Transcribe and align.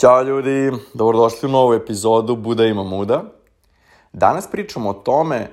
Ćao 0.00 0.22
ljudi, 0.22 0.72
dobrodošli 0.94 1.48
u 1.48 1.52
novu 1.52 1.74
epizodu 1.74 2.36
Buda 2.36 2.64
ima 2.64 2.82
muda. 2.82 3.22
Danas 4.12 4.46
pričamo 4.50 4.90
o 4.90 4.92
tome 4.92 5.50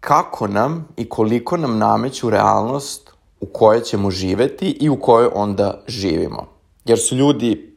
kako 0.00 0.46
nam 0.46 0.88
i 0.96 1.08
koliko 1.08 1.56
nam 1.56 1.78
nameću 1.78 2.30
realnost 2.30 3.12
u 3.40 3.46
kojoj 3.46 3.80
ćemo 3.80 4.10
živeti 4.10 4.70
i 4.80 4.88
u 4.88 5.00
kojoj 5.00 5.30
onda 5.34 5.82
živimo. 5.86 6.46
Jer 6.84 6.98
su 6.98 7.16
ljudi 7.16 7.76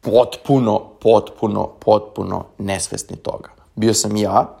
potpuno, 0.00 0.90
potpuno, 1.00 1.66
potpuno 1.66 2.44
nesvesni 2.58 3.16
toga. 3.16 3.50
Bio 3.74 3.94
sam 3.94 4.16
ja, 4.16 4.58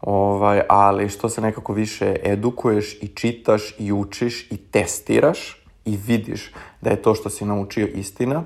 ovaj, 0.00 0.62
ali 0.68 1.08
što 1.08 1.28
se 1.28 1.40
nekako 1.40 1.72
više 1.72 2.16
edukuješ 2.22 2.98
i 3.02 3.08
čitaš 3.08 3.74
i 3.78 3.92
učiš 3.92 4.50
i 4.50 4.56
testiraš 4.56 5.64
i 5.84 5.96
vidiš 6.06 6.52
da 6.80 6.90
je 6.90 7.02
to 7.02 7.14
što 7.14 7.30
si 7.30 7.44
naučio 7.44 7.86
istina, 7.86 8.44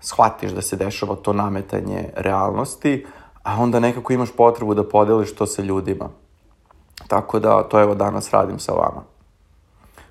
shvatiš 0.00 0.50
da 0.50 0.62
se 0.62 0.76
dešava 0.76 1.16
to 1.16 1.32
nametanje 1.32 2.10
realnosti, 2.16 3.06
a 3.42 3.62
onda 3.62 3.80
nekako 3.80 4.12
imaš 4.12 4.30
potrebu 4.36 4.74
da 4.74 4.88
podeliš 4.88 5.34
to 5.34 5.46
sa 5.46 5.62
ljudima. 5.62 6.08
Tako 7.08 7.38
da 7.38 7.62
to 7.62 7.80
evo 7.80 7.94
danas 7.94 8.30
radim 8.30 8.58
sa 8.58 8.72
vama. 8.72 9.02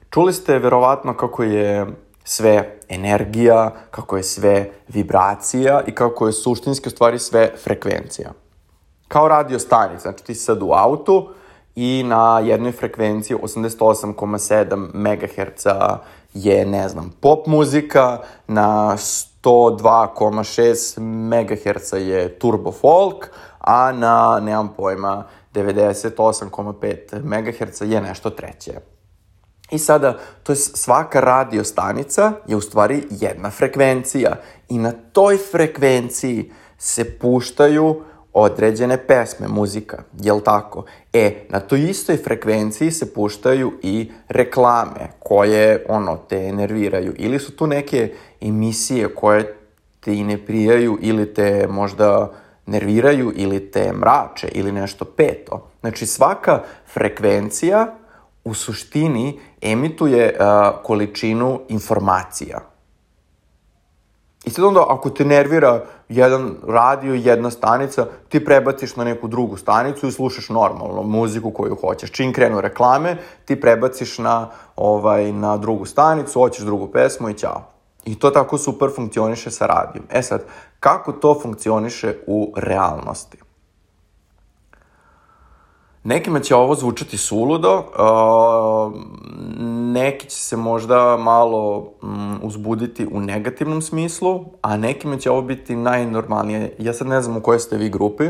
Čuli 0.10 0.34
ste 0.34 0.60
verovatno 0.60 1.14
kako 1.14 1.44
je 1.44 1.88
sve 2.24 2.80
energija, 2.90 3.72
kako 3.92 4.18
je 4.18 4.24
sve 4.24 4.70
vibracija 4.88 5.82
i 5.88 5.96
kako 5.96 6.28
je 6.28 6.34
suštinski 6.34 6.88
u 6.88 6.92
stvari 6.92 7.20
sve 7.20 7.52
frekvencija. 7.64 8.32
Kao 9.08 9.28
radio 9.28 9.60
stanica, 9.60 10.02
znači 10.02 10.24
ti 10.24 10.36
si 10.36 10.44
sad 10.44 10.64
u 10.64 10.72
autu 10.72 11.30
i 11.76 12.04
na 12.06 12.40
jednoj 12.40 12.72
frekvenciji 12.72 13.38
88,7 13.38 14.94
MHz 14.94 15.66
je, 16.34 16.66
ne 16.66 16.90
znam, 16.90 17.14
pop 17.22 17.48
muzika, 17.48 18.20
na 18.48 18.98
102,6 19.46 21.00
MHz 21.00 21.94
je 21.94 22.40
turbo 22.40 22.72
folk, 22.72 23.30
a 23.60 23.92
na, 23.92 24.40
nemam 24.40 24.74
pojma, 24.78 25.28
98,5 25.54 27.24
MHz 27.24 27.82
je 27.82 28.02
nešto 28.02 28.30
treće. 28.30 28.80
I 29.72 29.78
sada, 29.78 30.18
to 30.44 30.52
je 30.52 30.56
svaka 30.56 31.20
radio 31.20 31.64
stanica 31.64 32.32
je 32.48 32.56
u 32.56 32.62
stvari 32.62 33.04
jedna 33.10 33.52
frekvencija 33.52 34.36
i 34.70 34.78
na 34.78 34.92
toj 34.92 35.38
frekvenciji 35.38 36.52
se 36.78 37.20
puštaju 37.20 38.02
određene 38.36 38.98
pesme, 39.08 39.48
muzika, 39.48 40.04
jel 40.20 40.42
tako? 40.42 40.86
E, 41.14 41.46
na 41.50 41.60
toj 41.60 41.90
istoj 41.90 42.18
frekvenciji 42.18 42.92
se 42.92 43.14
puštaju 43.14 43.74
i 43.84 44.12
reklame 44.30 45.10
koje, 45.20 45.86
ono, 45.90 46.18
te 46.18 46.52
nerviraju. 46.52 47.14
Ili 47.18 47.40
su 47.40 47.56
tu 47.56 47.68
neke 47.68 48.14
emisije 48.42 49.16
koje 49.16 49.58
te 50.00 50.14
i 50.14 50.24
ne 50.24 50.46
prijaju 50.46 50.98
ili 51.02 51.34
te 51.34 51.68
možda 51.68 52.32
nerviraju 52.66 53.34
ili 53.36 53.72
te 53.72 53.94
mrače 53.94 54.48
ili 54.48 54.72
nešto 54.72 55.06
peto. 55.06 55.68
Znači, 55.82 56.06
svaka 56.06 56.64
frekvencija 56.94 57.96
u 58.44 58.54
suštini 58.54 59.40
emituje 59.62 60.38
uh, 60.40 60.46
količinu 60.84 61.62
informacija. 61.70 62.75
I 64.46 64.50
sad 64.50 64.66
onda, 64.66 64.86
ako 64.90 65.10
te 65.10 65.26
nervira 65.26 65.84
jedan 66.10 66.56
radio, 66.68 67.14
jedna 67.14 67.52
stanica, 67.52 68.06
ti 68.30 68.46
prebaciš 68.46 68.96
na 68.96 69.04
neku 69.04 69.28
drugu 69.28 69.58
stanicu 69.58 70.08
i 70.08 70.12
slušaš 70.12 70.50
normalno 70.50 71.04
muziku 71.04 71.52
koju 71.52 71.76
hoćeš. 71.82 72.12
Čim 72.12 72.34
krenu 72.34 72.62
reklame, 72.62 73.18
ti 73.46 73.62
prebaciš 73.62 74.18
na, 74.18 74.50
ovaj, 74.76 75.32
na 75.32 75.58
drugu 75.58 75.86
stanicu, 75.86 76.40
hoćeš 76.40 76.66
drugu 76.66 76.88
pesmu 76.88 77.30
i 77.30 77.34
ćao. 77.34 77.62
I 78.06 78.20
to 78.20 78.30
tako 78.30 78.58
super 78.58 78.90
funkcioniše 78.96 79.52
sa 79.52 79.66
radijom. 79.66 80.06
E 80.12 80.22
sad, 80.22 80.44
kako 80.80 81.12
to 81.12 81.40
funkcioniše 81.42 82.16
u 82.28 82.54
realnosti? 82.56 83.45
Nekima 86.06 86.40
će 86.40 86.56
ovo 86.56 86.76
zvučati 86.76 87.18
suludo, 87.18 87.84
neki 89.94 90.30
će 90.30 90.36
se 90.36 90.58
možda 90.58 91.18
malo 91.18 91.92
um, 92.02 92.40
uzbuditi 92.44 93.08
u 93.12 93.20
negativnom 93.20 93.82
smislu, 93.82 94.46
a 94.62 94.78
nekima 94.78 95.18
će 95.18 95.32
ovo 95.32 95.42
biti 95.42 95.76
najnormalnije. 95.76 96.76
Ja 96.80 96.94
sad 96.94 97.08
ne 97.08 97.22
znam 97.22 97.38
u 97.38 97.42
kojoj 97.42 97.60
ste 97.60 97.78
vi 97.78 97.90
grupi, 97.90 98.30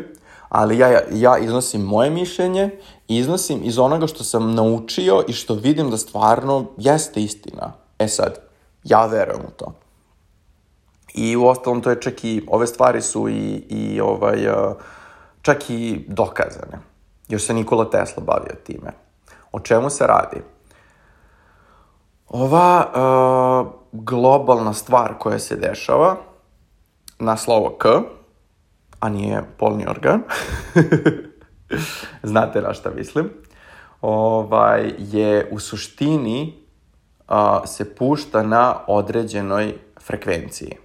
ali 0.50 0.78
ja, 0.78 1.02
ja 1.12 1.38
iznosim 1.38 1.82
moje 1.82 2.10
mišljenje, 2.10 2.70
iznosim 3.08 3.60
iz 3.64 3.80
onoga 3.80 4.08
što 4.08 4.24
sam 4.24 4.56
naučio 4.56 5.24
i 5.28 5.34
što 5.34 5.54
vidim 5.54 5.90
da 5.90 5.98
stvarno 5.98 6.66
jeste 6.78 7.22
istina. 7.22 7.74
E 8.00 8.08
sad, 8.08 8.40
ja 8.84 9.06
verujem 9.06 9.42
u 9.48 9.52
to. 9.58 9.74
I 11.14 11.36
u 11.36 11.46
ostalom 11.46 11.82
to 11.82 11.90
je 11.90 12.02
čak 12.02 12.24
i, 12.24 12.42
ove 12.48 12.68
stvari 12.68 13.02
su 13.02 13.30
i, 13.30 13.64
i 13.70 14.02
ovaj, 14.02 14.38
čak 15.42 15.70
i 15.70 16.06
dokazane. 16.08 16.95
Još 17.28 17.46
se 17.46 17.54
Nikola 17.54 17.90
Tesla 17.90 18.24
bavio 18.24 18.56
time. 18.64 18.92
O 19.52 19.60
čemu 19.60 19.90
se 19.90 20.08
radi? 20.08 20.42
Ova 22.28 22.86
uh, 22.86 23.74
globalna 23.92 24.74
stvar 24.74 25.14
koja 25.20 25.40
se 25.40 25.56
dešava 25.56 26.18
na 27.20 27.38
slovo 27.38 27.78
K, 27.78 27.88
a 29.00 29.10
nije 29.10 29.44
polni 29.58 29.86
organ, 29.88 30.22
znate 32.24 32.62
na 32.62 32.74
šta 32.74 32.92
mislim, 32.92 33.30
ovaj, 34.02 34.94
je 34.98 35.50
u 35.52 35.60
suštini 35.60 36.64
uh, 37.30 37.36
se 37.66 37.96
pušta 37.96 38.44
na 38.44 38.76
određenoj 38.88 39.78
frekvenciji. 40.02 40.78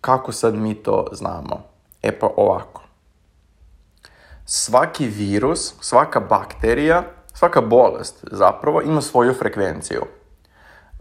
Kako 0.00 0.32
sad 0.32 0.54
mi 0.54 0.74
to 0.74 1.06
znamo? 1.12 1.62
E 2.02 2.18
pa 2.18 2.28
ovako 2.36 2.85
svaki 4.46 5.06
virus, 5.06 5.74
svaka 5.80 6.20
bakterija, 6.20 7.02
svaka 7.34 7.60
bolest 7.60 8.24
zapravo 8.30 8.82
ima 8.82 9.00
svoju 9.00 9.34
frekvenciju. 9.34 10.02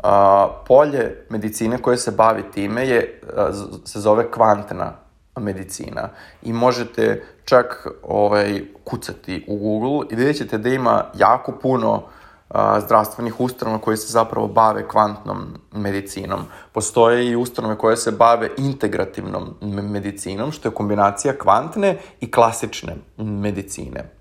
Uh, 0.04 0.10
polje 0.68 1.26
medicine 1.30 1.78
koje 1.78 1.98
se 1.98 2.12
bavi 2.12 2.44
time 2.54 2.88
je, 2.88 3.22
uh, 3.24 3.56
se 3.86 4.00
zove 4.00 4.32
kvantna 4.32 4.94
medicina 5.40 6.10
i 6.42 6.54
možete 6.54 7.24
čak 7.46 7.88
ovaj, 8.04 8.62
kucati 8.84 9.46
u 9.48 9.58
Google 9.58 10.08
i 10.12 10.16
vidjet 10.16 10.38
ćete 10.38 10.58
da 10.58 10.70
ima 10.70 11.06
jako 11.14 11.52
puno 11.52 11.94
a, 11.94 12.02
zdravstvenih 12.86 13.40
ustanova 13.40 13.78
koje 13.78 13.98
se 13.98 14.12
zapravo 14.12 14.48
bave 14.48 14.88
kvantnom 14.88 15.58
medicinom. 15.72 16.40
Postoje 16.72 17.28
i 17.28 17.36
ustanove 17.36 17.78
koje 17.78 17.98
se 17.98 18.12
bave 18.12 18.50
integrativnom 18.58 19.56
medicinom, 19.62 20.52
što 20.52 20.68
je 20.70 20.74
kombinacija 20.74 21.38
kvantne 21.38 21.98
i 22.20 22.32
klasične 22.32 22.96
medicine. 23.18 24.12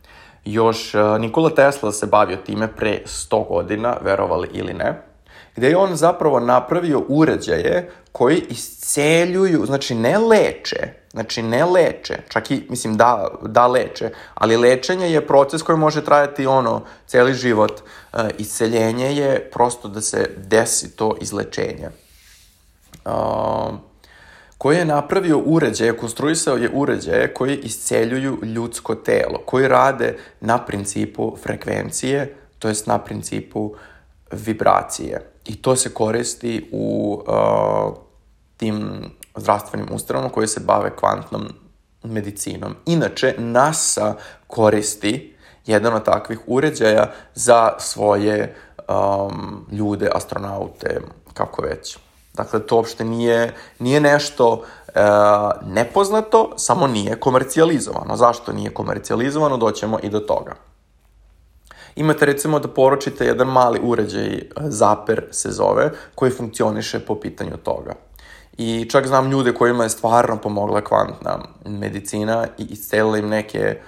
Još 0.44 0.92
Nikola 1.20 1.50
Tesla 1.50 1.92
se 1.92 2.06
bavio 2.06 2.36
time 2.36 2.68
pre 2.76 3.02
100 3.06 3.48
godina, 3.48 3.96
verovali 4.02 4.48
ili 4.52 4.74
ne, 4.74 5.02
gde 5.56 5.68
je 5.68 5.76
on 5.76 5.96
zapravo 5.96 6.40
napravio 6.40 7.02
uređaje 7.08 7.90
koji 8.12 8.42
isceljuju, 8.48 9.66
znači 9.66 9.94
ne 9.94 10.18
leče, 10.18 11.03
znači 11.14 11.42
ne 11.42 11.64
leče, 11.64 12.18
čak 12.28 12.50
i, 12.50 12.66
mislim, 12.68 12.96
da, 12.96 13.28
da 13.42 13.66
leče, 13.66 14.10
ali 14.34 14.56
lečenje 14.56 15.10
je 15.10 15.26
proces 15.26 15.62
koji 15.62 15.78
može 15.78 16.04
trajati 16.04 16.46
ono, 16.46 16.82
celi 17.06 17.34
život. 17.34 17.72
Uh, 18.12 18.20
isceljenje 18.38 19.16
je 19.16 19.50
prosto 19.52 19.88
da 19.88 20.00
se 20.00 20.30
desi 20.36 20.96
to 20.96 21.16
izlečenje. 21.20 21.88
Uh, 23.04 23.74
koji 24.58 24.76
je 24.76 24.84
napravio 24.84 25.38
uređaje, 25.38 25.96
konstruisao 25.96 26.56
je 26.56 26.70
uređaje 26.72 27.34
koji 27.34 27.56
isceljuju 27.56 28.38
ljudsko 28.42 28.94
telo, 28.94 29.38
koji 29.46 29.68
rade 29.68 30.18
na 30.40 30.64
principu 30.64 31.36
frekvencije, 31.42 32.34
to 32.58 32.68
jest 32.68 32.86
na 32.86 32.98
principu 32.98 33.74
vibracije. 34.32 35.30
I 35.46 35.62
to 35.62 35.76
se 35.76 35.94
koristi 35.94 36.68
u 36.72 37.18
uh, 37.26 37.94
tim 38.56 39.04
zdravstvenim 39.36 39.88
ustanovama 39.92 40.32
koje 40.32 40.46
se 40.46 40.60
bave 40.60 40.96
kvantnom 40.96 41.48
medicinom. 42.02 42.76
Inače, 42.86 43.34
NASA 43.38 44.14
koristi 44.46 45.36
jedan 45.66 45.94
od 45.94 46.04
takvih 46.04 46.40
uređaja 46.46 47.10
za 47.34 47.72
svoje 47.78 48.56
um, 48.88 49.66
ljude, 49.72 50.10
astronaute, 50.14 51.00
kako 51.34 51.62
već. 51.62 51.98
Dakle, 52.34 52.66
to 52.66 52.76
uopšte 52.76 53.04
nije, 53.04 53.54
nije 53.78 54.00
nešto 54.00 54.52
uh, 54.52 54.62
nepoznato, 55.66 56.52
samo 56.56 56.86
nije 56.86 57.20
komercijalizovano. 57.20 58.16
Zašto 58.16 58.52
nije 58.52 58.74
komercijalizovano? 58.74 59.56
Doćemo 59.56 59.98
i 60.02 60.08
do 60.08 60.20
toga. 60.20 60.54
Imate 61.96 62.26
recimo 62.26 62.58
da 62.58 62.68
poručite 62.68 63.26
jedan 63.26 63.48
mali 63.48 63.80
uređaj, 63.82 64.42
Zaper 64.60 65.24
se 65.30 65.50
zove, 65.50 65.90
koji 66.14 66.30
funkcioniše 66.30 67.00
po 67.00 67.20
pitanju 67.20 67.56
toga. 67.56 67.94
I 68.58 68.88
čak 68.90 69.06
znam 69.06 69.30
ljude 69.30 69.54
kojima 69.54 69.82
je 69.82 69.90
stvarno 69.90 70.36
pomogla 70.36 70.80
kvantna 70.80 71.38
medicina 71.66 72.46
i 72.58 72.62
iscelila 72.62 73.18
im 73.18 73.28
neke 73.28 73.78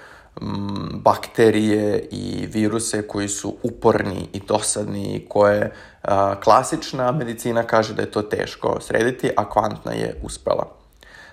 m, 0.41 0.89
bakterije 0.93 2.07
i 2.11 2.47
viruse 2.51 3.07
koji 3.07 3.27
su 3.27 3.55
uporni 3.63 4.29
i 4.33 4.39
dosadni 4.39 5.15
i 5.15 5.25
koje 5.29 5.71
a, 6.03 6.35
klasična 6.43 7.11
medicina 7.11 7.63
kaže 7.63 7.93
da 7.93 8.01
je 8.01 8.11
to 8.11 8.21
teško 8.21 8.77
srediti, 8.81 9.31
a 9.37 9.49
kvantna 9.49 9.91
je 9.91 10.19
uspela. 10.23 10.67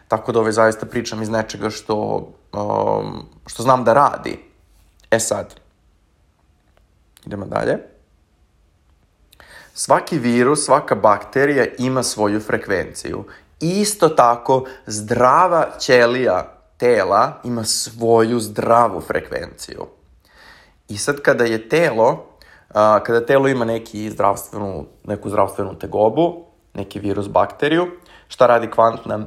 Tako 0.09 0.33
da 0.33 0.41
ove 0.41 0.53
zaista 0.53 0.87
pričam 0.87 1.23
iz 1.23 1.29
nečega 1.29 1.71
što, 1.71 2.29
um, 2.53 3.27
što 3.47 3.63
znam 3.63 3.85
da 3.85 3.93
radi. 3.93 4.39
E 5.11 5.19
sad, 5.19 5.55
idemo 7.27 7.47
dalje. 7.47 7.94
Svaki 9.77 10.19
virus, 10.19 10.65
svaka 10.65 10.95
bakterija 10.95 11.67
ima 11.79 12.03
svoju 12.03 12.41
frekvenciju. 12.41 13.25
Isto 13.61 14.09
tako, 14.09 14.65
zdrava 14.87 15.67
ćelija 15.79 16.55
tela 16.77 17.41
ima 17.45 17.65
svoju 17.65 18.41
zdravu 18.41 19.01
frekvenciju. 19.01 19.87
I 20.89 20.97
sad 20.99 21.21
kada 21.21 21.45
je 21.45 21.69
telo, 21.69 22.27
a, 22.75 23.01
kada 23.03 23.27
telo 23.27 23.49
ima 23.49 23.65
neki 23.65 24.11
zdravstvenu, 24.11 24.87
neku 25.05 25.29
zdravstvenu 25.29 25.79
tegobu, 25.79 26.45
neki 26.75 27.01
virus, 27.01 27.29
bakteriju, 27.29 27.87
šta 28.29 28.47
radi 28.47 28.71
kvantna 28.71 29.27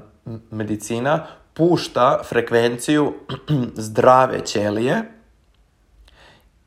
medicina? 0.52 1.28
Pušta 1.54 2.20
frekvenciju 2.24 3.14
zdrave 3.88 4.46
ćelije 4.46 5.17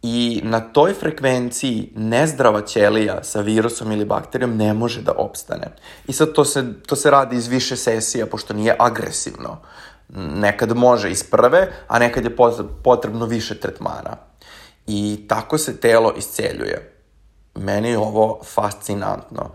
i 0.03 0.41
na 0.45 0.61
toj 0.61 0.95
frekvenciji 0.95 1.93
nezdrava 1.97 2.63
ćelija 2.63 3.25
sa 3.25 3.41
virusom 3.41 3.93
ili 3.93 4.05
bakterijom 4.05 4.57
ne 4.57 4.75
može 4.75 5.03
da 5.03 5.13
opstane. 5.13 5.67
I 6.07 6.13
sad 6.13 6.33
to 6.33 6.45
se, 6.45 6.65
to 6.87 6.97
se 6.97 7.11
radi 7.11 7.37
iz 7.37 7.47
više 7.47 7.77
sesija, 7.77 8.27
pošto 8.27 8.55
nije 8.55 8.77
agresivno. 8.79 9.59
Nekad 10.15 10.77
može 10.77 11.11
iz 11.11 11.25
prve, 11.25 11.69
a 11.89 11.99
nekad 11.99 12.25
je 12.25 12.37
potrebno 12.85 13.27
više 13.27 13.61
tretmana. 13.61 14.17
I 14.87 15.25
tako 15.29 15.59
se 15.59 15.81
telo 15.81 16.15
isceljuje. 16.17 16.97
Meni 17.55 17.89
je 17.89 17.99
ovo 17.99 18.41
fascinantno. 18.45 19.51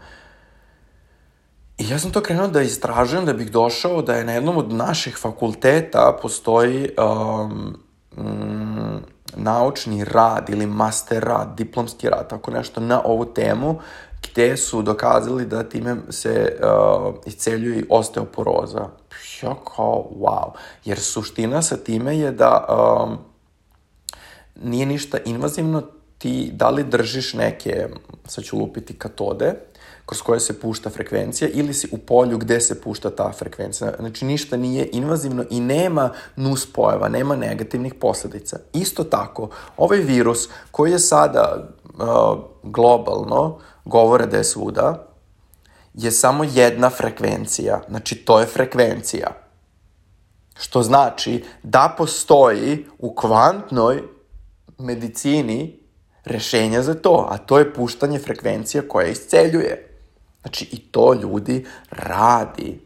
I 1.78 1.90
ja 1.90 2.00
sam 2.00 2.12
to 2.12 2.22
krenuo 2.22 2.48
da 2.48 2.62
istražujem 2.62 3.26
da 3.26 3.34
bih 3.34 3.52
došao 3.52 4.02
da 4.02 4.16
je 4.16 4.26
na 4.26 4.34
jednom 4.34 4.58
od 4.58 4.74
naših 4.74 5.18
fakulteta 5.18 6.18
postoji 6.22 6.90
um, 6.98 7.78
naučni 9.36 10.04
rad 10.04 10.50
ili 10.50 10.66
master 10.66 11.24
rad, 11.24 11.58
diplomski 11.58 12.10
rad, 12.10 12.30
tako 12.30 12.52
nešto 12.52 12.82
na 12.82 13.02
ovu 13.06 13.26
temu, 13.26 13.80
gde 14.24 14.58
su 14.58 14.82
dokazali 14.82 15.46
da 15.46 15.70
time 15.70 15.96
se 16.10 16.60
uh, 16.60 17.16
isceljuje 17.26 17.86
osteoporoza. 17.90 18.88
Ja 19.42 19.56
kao, 19.76 20.10
wow. 20.20 20.52
Jer 20.86 21.00
suština 21.00 21.62
sa 21.62 21.78
time 21.78 22.20
je 22.20 22.32
da 22.32 22.66
um, 22.70 23.18
nije 24.56 24.86
ništa 24.86 25.18
invazivno, 25.26 25.84
ti 26.18 26.50
da 26.54 26.70
li 26.70 26.84
držiš 26.84 27.34
neke, 27.34 27.88
sad 28.26 28.44
ću 28.44 28.58
lupiti, 28.58 28.98
katode, 28.98 29.54
kroz 30.06 30.22
koje 30.22 30.40
se 30.40 30.60
pušta 30.60 30.90
frekvencija 30.90 31.50
ili 31.54 31.74
si 31.74 31.88
u 31.92 31.98
polju 31.98 32.38
gde 32.38 32.62
se 32.62 32.82
pušta 32.82 33.10
ta 33.10 33.32
frekvencija. 33.32 33.94
Znači 34.00 34.26
ništa 34.26 34.58
nije 34.58 34.90
invazivno 34.92 35.46
i 35.50 35.60
nema 35.60 36.12
nuspojava, 36.36 37.10
nema 37.10 37.36
negativnih 37.36 37.94
posledica. 37.94 38.60
Isto 38.74 39.04
tako, 39.04 39.50
ovaj 39.78 40.00
virus 40.00 40.50
koji 40.72 40.92
je 40.92 41.00
sada 41.00 41.70
uh, 41.84 42.00
globalno, 42.64 43.60
govore 43.86 44.26
da 44.26 44.38
je 44.38 44.44
svuda, 44.44 45.08
je 45.94 46.12
samo 46.12 46.44
jedna 46.44 46.90
frekvencija. 46.90 47.82
Znači 47.90 48.16
to 48.16 48.40
je 48.40 48.46
frekvencija. 48.46 49.28
Što 50.60 50.84
znači 50.84 51.44
da 51.64 51.96
postoji 51.98 52.86
u 53.00 53.16
kvantnoj 53.16 54.04
medicini 54.78 55.80
rešenja 56.26 56.82
za 56.82 56.94
to, 56.94 57.28
a 57.30 57.38
to 57.38 57.60
je 57.60 57.74
puštanje 57.74 58.20
frekvencija 58.20 58.84
koja 58.88 59.08
isceljuje. 59.08 59.95
Znači, 60.46 60.70
i 60.72 60.80
to 60.80 61.14
ljudi 61.14 61.66
radi. 61.90 62.80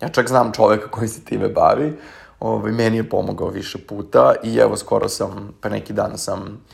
Ja 0.00 0.08
čak 0.08 0.28
znam 0.28 0.52
čoveka 0.52 0.90
koji 0.90 1.08
se 1.08 1.24
time 1.24 1.48
bavi, 1.48 1.98
ovaj, 2.40 2.72
meni 2.72 2.96
je 2.96 3.08
pomogao 3.08 3.48
više 3.48 3.78
puta 3.78 4.34
i 4.42 4.56
evo 4.56 4.76
skoro 4.76 5.08
sam, 5.08 5.52
pa 5.60 5.68
neki 5.68 5.92
dan 5.92 6.18
sam 6.18 6.64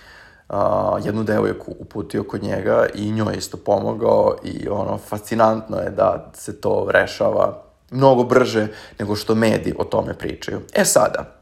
uh, 0.49 0.56
jednu 1.05 1.23
devojku 1.23 1.75
uputio 1.78 2.25
kod 2.25 2.43
njega 2.43 2.87
i 2.94 3.12
njoj 3.12 3.34
je 3.34 3.38
isto 3.38 3.56
pomogao 3.56 4.37
i 4.44 4.69
ono, 4.69 4.99
fascinantno 4.99 5.78
je 5.78 5.90
da 5.90 6.31
se 6.34 6.61
to 6.61 6.87
rešava 6.90 7.62
mnogo 7.90 8.25
brže 8.25 8.69
nego 8.99 9.17
što 9.17 9.34
mediji 9.34 9.75
o 9.79 9.84
tome 9.84 10.14
pričaju. 10.14 10.61
E 10.75 10.84
sada, 10.84 11.40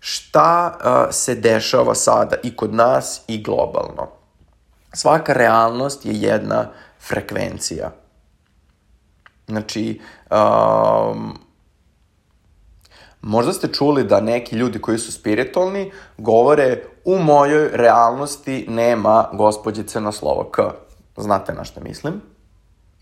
šta 0.00 0.78
uh, 0.78 1.14
se 1.14 1.34
dešava 1.34 1.94
sada 1.94 2.36
i 2.42 2.56
kod 2.56 2.74
nas 2.74 3.22
i 3.28 3.42
globalno? 3.42 4.08
Svaka 4.92 5.32
realnost 5.32 6.06
je 6.06 6.20
jedna 6.20 6.70
frekvencija. 7.00 8.01
Znači, 9.46 10.00
um, 10.30 11.38
možda 13.22 13.52
ste 13.52 13.68
čuli 13.68 14.04
da 14.04 14.20
neki 14.20 14.56
ljudi 14.56 14.80
koji 14.80 14.98
su 14.98 15.12
spiritualni 15.12 15.92
govore 16.18 16.82
u 17.04 17.18
mojoj 17.18 17.68
realnosti 17.72 18.66
nema 18.68 19.28
gospođice 19.32 20.00
na 20.00 20.12
slovo 20.12 20.50
K. 20.50 20.62
Znate 21.16 21.52
na 21.52 21.64
što 21.64 21.80
mislim? 21.80 22.20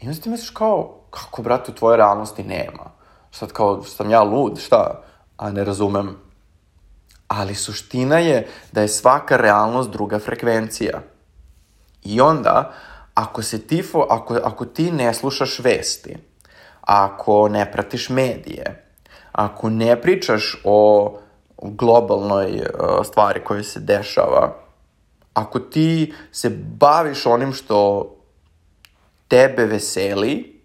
I 0.01 0.09
onda 0.09 0.21
ti 0.21 0.29
misliš 0.29 0.51
kao, 0.51 1.01
kako, 1.11 1.43
brate, 1.43 1.73
u 1.73 1.75
tvojoj 1.75 1.97
realnosti 1.97 2.43
nema? 2.43 2.91
Sad 3.31 3.53
kao, 3.53 3.83
sam 3.83 4.11
ja 4.11 4.23
lud, 4.23 4.59
šta? 4.59 5.03
A 5.37 5.51
ne 5.51 5.65
razumem. 5.65 6.17
Ali 7.29 7.55
suština 7.55 8.19
je 8.19 8.49
da 8.73 8.81
je 8.81 8.89
svaka 8.89 9.37
realnost 9.37 9.91
druga 9.91 10.19
frekvencija. 10.19 11.01
I 12.03 12.21
onda, 12.21 12.73
ako 13.15 13.43
se 13.43 13.67
ti, 13.67 13.85
ako, 14.11 14.35
ako 14.35 14.65
ti 14.65 14.93
ne 14.93 15.15
slušaš 15.15 15.59
vesti, 15.59 16.17
ako 16.81 17.49
ne 17.49 17.73
pratiš 17.73 18.09
medije, 18.09 18.85
ako 19.33 19.71
ne 19.71 20.01
pričaš 20.01 20.63
o 20.65 21.19
globalnoj 21.63 22.47
uh, 22.47 23.07
stvari 23.07 23.45
koja 23.45 23.63
se 23.63 23.81
dešava, 23.81 24.57
ako 25.35 25.61
ti 25.61 26.15
se 26.33 26.51
baviš 26.79 27.27
onim 27.27 27.53
što 27.53 28.11
tebe 29.29 29.67
veseli, 29.67 30.61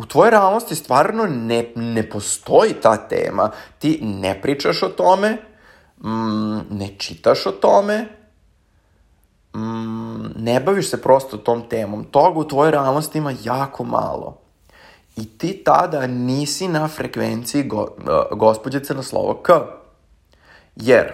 u 0.00 0.06
tvojoj 0.06 0.30
realnosti 0.30 0.74
stvarno 0.74 1.26
ne, 1.26 1.72
ne 1.76 2.08
postoji 2.08 2.72
ta 2.82 2.96
tema. 2.96 3.50
Ti 3.78 3.98
ne 4.02 4.40
pričaš 4.42 4.82
o 4.82 4.88
tome, 4.88 5.36
mm, 6.02 6.58
ne 6.70 6.94
čitaš 6.98 7.46
o 7.46 7.50
tome, 7.50 8.08
mm, 9.54 10.24
ne 10.36 10.60
baviš 10.60 10.90
se 10.90 11.02
prosto 11.02 11.36
tom 11.36 11.68
temom. 11.68 12.04
Toga 12.04 12.38
u 12.38 12.48
tvojoj 12.48 12.70
realnosti 12.70 13.18
ima 13.18 13.32
jako 13.44 13.84
malo. 13.84 14.40
I 15.16 15.38
ti 15.38 15.64
tada 15.64 16.06
nisi 16.06 16.68
na 16.68 16.88
frekvenciji 16.88 17.62
go, 17.62 17.82
uh, 17.82 18.38
gospođice 18.38 18.94
na 18.94 19.02
slovo 19.02 19.34
K. 19.42 19.52
Jer 20.76 21.12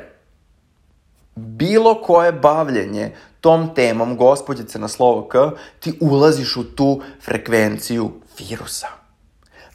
bilo 1.34 2.02
koje 2.02 2.32
bavljenje 2.32 3.14
tom 3.40 3.74
temom 3.74 4.16
gospođice 4.16 4.78
na 4.78 4.88
slovo 4.88 5.28
K, 5.28 5.34
ti 5.80 5.98
ulaziš 6.00 6.56
u 6.56 6.64
tu 6.64 7.00
frekvenciju 7.24 8.10
virusa. 8.38 8.86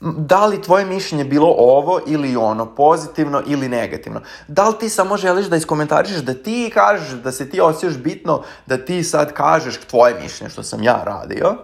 Da 0.01 0.45
li 0.45 0.61
tvoje 0.61 0.85
mišljenje 0.85 1.25
bilo 1.25 1.55
ovo 1.57 1.99
ili 2.07 2.35
ono, 2.35 2.75
pozitivno 2.75 3.43
ili 3.47 3.69
negativno? 3.69 4.21
Da 4.47 4.69
li 4.69 4.79
ti 4.79 4.89
samo 4.89 5.17
želiš 5.17 5.45
da 5.45 5.55
iskomentarišeš, 5.55 6.17
da 6.17 6.33
ti 6.33 6.71
kažeš, 6.73 7.09
da 7.09 7.31
se 7.31 7.49
ti 7.49 7.61
osjećaš 7.61 7.97
bitno, 7.97 8.43
da 8.65 8.77
ti 8.77 9.03
sad 9.03 9.33
kažeš 9.33 9.77
tvoje 9.77 10.15
mišljenje, 10.21 10.49
što 10.49 10.63
sam 10.63 10.83
ja 10.83 11.03
radio? 11.05 11.55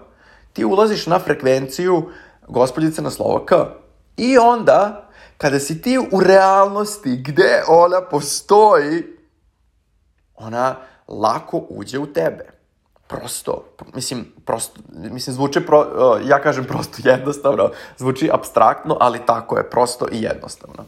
Ti 0.54 0.66
ulaziš 0.66 1.08
na 1.08 1.20
frekvenciju 1.20 1.98
uh, 1.98 2.06
gospođice 2.48 3.02
na 3.02 3.10
slovo 3.10 3.46
K. 3.46 3.56
I 4.18 4.38
onda, 4.38 5.10
kada 5.38 5.60
si 5.60 5.82
ti 5.82 6.00
u 6.12 6.20
realnosti 6.20 7.16
gde 7.16 7.64
ona 7.68 8.02
postoji, 8.02 9.04
ona 10.36 10.76
lako 11.08 11.58
uđe 11.70 12.00
u 12.00 12.14
tebe. 12.14 12.46
Prosto, 13.08 13.66
mislim, 13.96 14.26
prosto, 14.46 14.80
mislim, 14.94 15.34
zvuči, 15.34 15.66
pro, 15.66 15.86
ja 16.26 16.42
kažem 16.42 16.66
prosto 16.66 16.98
jednostavno, 17.04 17.72
zvuči 17.98 18.30
abstraktno, 18.34 18.98
ali 19.00 19.26
tako 19.26 19.58
je, 19.58 19.70
prosto 19.70 20.08
i 20.12 20.22
jednostavno. 20.22 20.84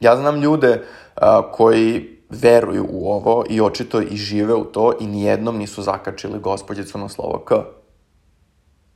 Ja 0.00 0.16
znam 0.16 0.40
ljude 0.40 0.82
uh, 1.16 1.22
koji 1.52 2.18
veruju 2.30 2.86
u 2.90 3.12
ovo 3.12 3.44
i 3.48 3.60
očito 3.60 4.00
i 4.00 4.16
žive 4.16 4.54
u 4.54 4.64
to 4.64 4.92
i 5.00 5.06
nijednom 5.06 5.56
nisu 5.56 5.82
zakačili 5.82 6.38
gospođicu 6.38 6.98
na 6.98 7.08
slovo 7.08 7.44
K. 7.44 7.54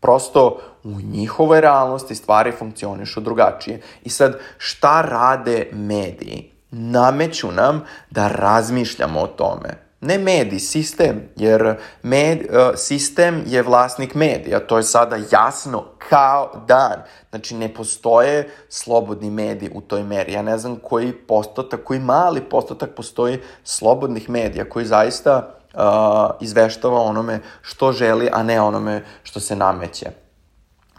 Prosto 0.04 0.58
u 0.82 1.00
njihovoj 1.00 1.60
realnosti 1.60 2.14
stvari 2.14 2.52
funkcionišu 2.52 3.20
drugačije. 3.20 3.80
I 4.02 4.10
sad, 4.10 4.38
šta 4.58 5.02
rade 5.02 5.68
mediji? 5.72 6.50
Nameću 6.70 7.52
nam 7.52 7.84
da 8.10 8.28
razmišljamo 8.28 9.20
o 9.20 9.26
tome. 9.26 9.68
Ne 10.00 10.18
medij, 10.18 10.58
sistem, 10.58 11.22
jer 11.36 11.76
med, 12.02 12.38
uh, 12.38 12.76
sistem 12.76 13.42
je 13.46 13.62
vlasnik 13.62 14.14
medija, 14.14 14.66
to 14.66 14.76
je 14.76 14.82
sada 14.82 15.16
jasno 15.30 15.84
kao 16.08 16.64
dan. 16.68 17.02
Znači, 17.30 17.54
ne 17.54 17.74
postoje 17.74 18.50
slobodni 18.68 19.30
mediji 19.30 19.70
u 19.74 19.80
toj 19.80 20.02
meri. 20.02 20.32
Ja 20.32 20.42
ne 20.42 20.58
znam 20.58 20.76
koji 20.76 21.12
postotak, 21.12 21.84
koji 21.84 22.00
mali 22.00 22.40
postotak 22.40 22.90
postoji 22.96 23.38
slobodnih 23.62 24.30
medija 24.30 24.68
koji 24.68 24.86
zaista 24.86 25.54
uh, 25.74 26.30
izveštava 26.40 27.00
onome 27.00 27.40
što 27.62 27.92
želi, 27.92 28.28
a 28.32 28.42
ne 28.42 28.60
onome 28.60 29.04
što 29.22 29.40
se 29.40 29.56
nameće. 29.56 30.06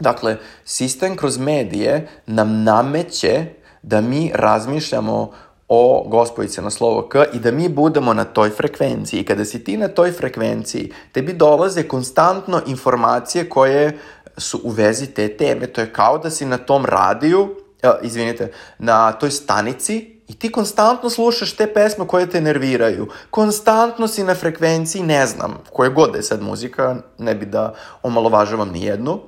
Dakle, 0.00 0.36
sistem 0.64 1.16
kroz 1.16 1.38
medije 1.38 2.08
nam 2.26 2.62
nameće 2.62 3.46
da 3.82 4.00
mi 4.00 4.32
razmišljamo 4.34 5.30
o 5.68 6.04
gospodice 6.08 6.62
na 6.62 6.70
slovo 6.70 7.08
K 7.08 7.24
i 7.32 7.38
da 7.38 7.50
mi 7.50 7.68
budemo 7.68 8.14
na 8.14 8.24
toj 8.24 8.50
frekvenciji. 8.50 9.24
Kada 9.24 9.44
si 9.44 9.64
ti 9.64 9.76
na 9.76 9.88
toj 9.88 10.12
frekvenciji, 10.12 10.92
tebi 11.12 11.32
dolaze 11.32 11.82
konstantno 11.82 12.60
informacije 12.66 13.48
koje 13.48 13.98
su 14.36 14.60
u 14.64 14.70
vezi 14.70 15.06
te 15.06 15.36
teme. 15.36 15.66
To 15.66 15.80
je 15.80 15.92
kao 15.92 16.18
da 16.18 16.30
si 16.30 16.46
na 16.46 16.58
tom 16.58 16.84
radiju, 16.84 17.42
uh, 17.42 17.90
izvinite, 18.02 18.52
na 18.78 19.12
toj 19.12 19.30
stanici 19.30 20.15
i 20.28 20.34
ti 20.34 20.52
konstantno 20.52 21.10
slušaš 21.10 21.56
te 21.56 21.74
pesme 21.74 22.06
koje 22.06 22.30
te 22.30 22.40
nerviraju. 22.40 23.08
Konstantno 23.30 24.08
si 24.08 24.24
na 24.24 24.34
frekvenciji, 24.34 25.02
ne 25.02 25.26
znam, 25.26 25.58
koje 25.72 25.90
god 25.90 26.14
je 26.14 26.22
sad 26.22 26.42
muzika, 26.42 26.96
ne 27.18 27.34
bi 27.34 27.46
da 27.46 27.74
omalovažavam 28.02 28.68
ni 28.68 28.84
jednu. 28.84 29.20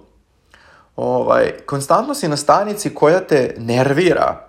Ovaj, 0.97 1.53
konstantno 1.67 2.15
si 2.15 2.29
na 2.29 2.37
stanici 2.37 2.95
koja 2.95 3.21
te 3.21 3.55
nervira 3.59 4.49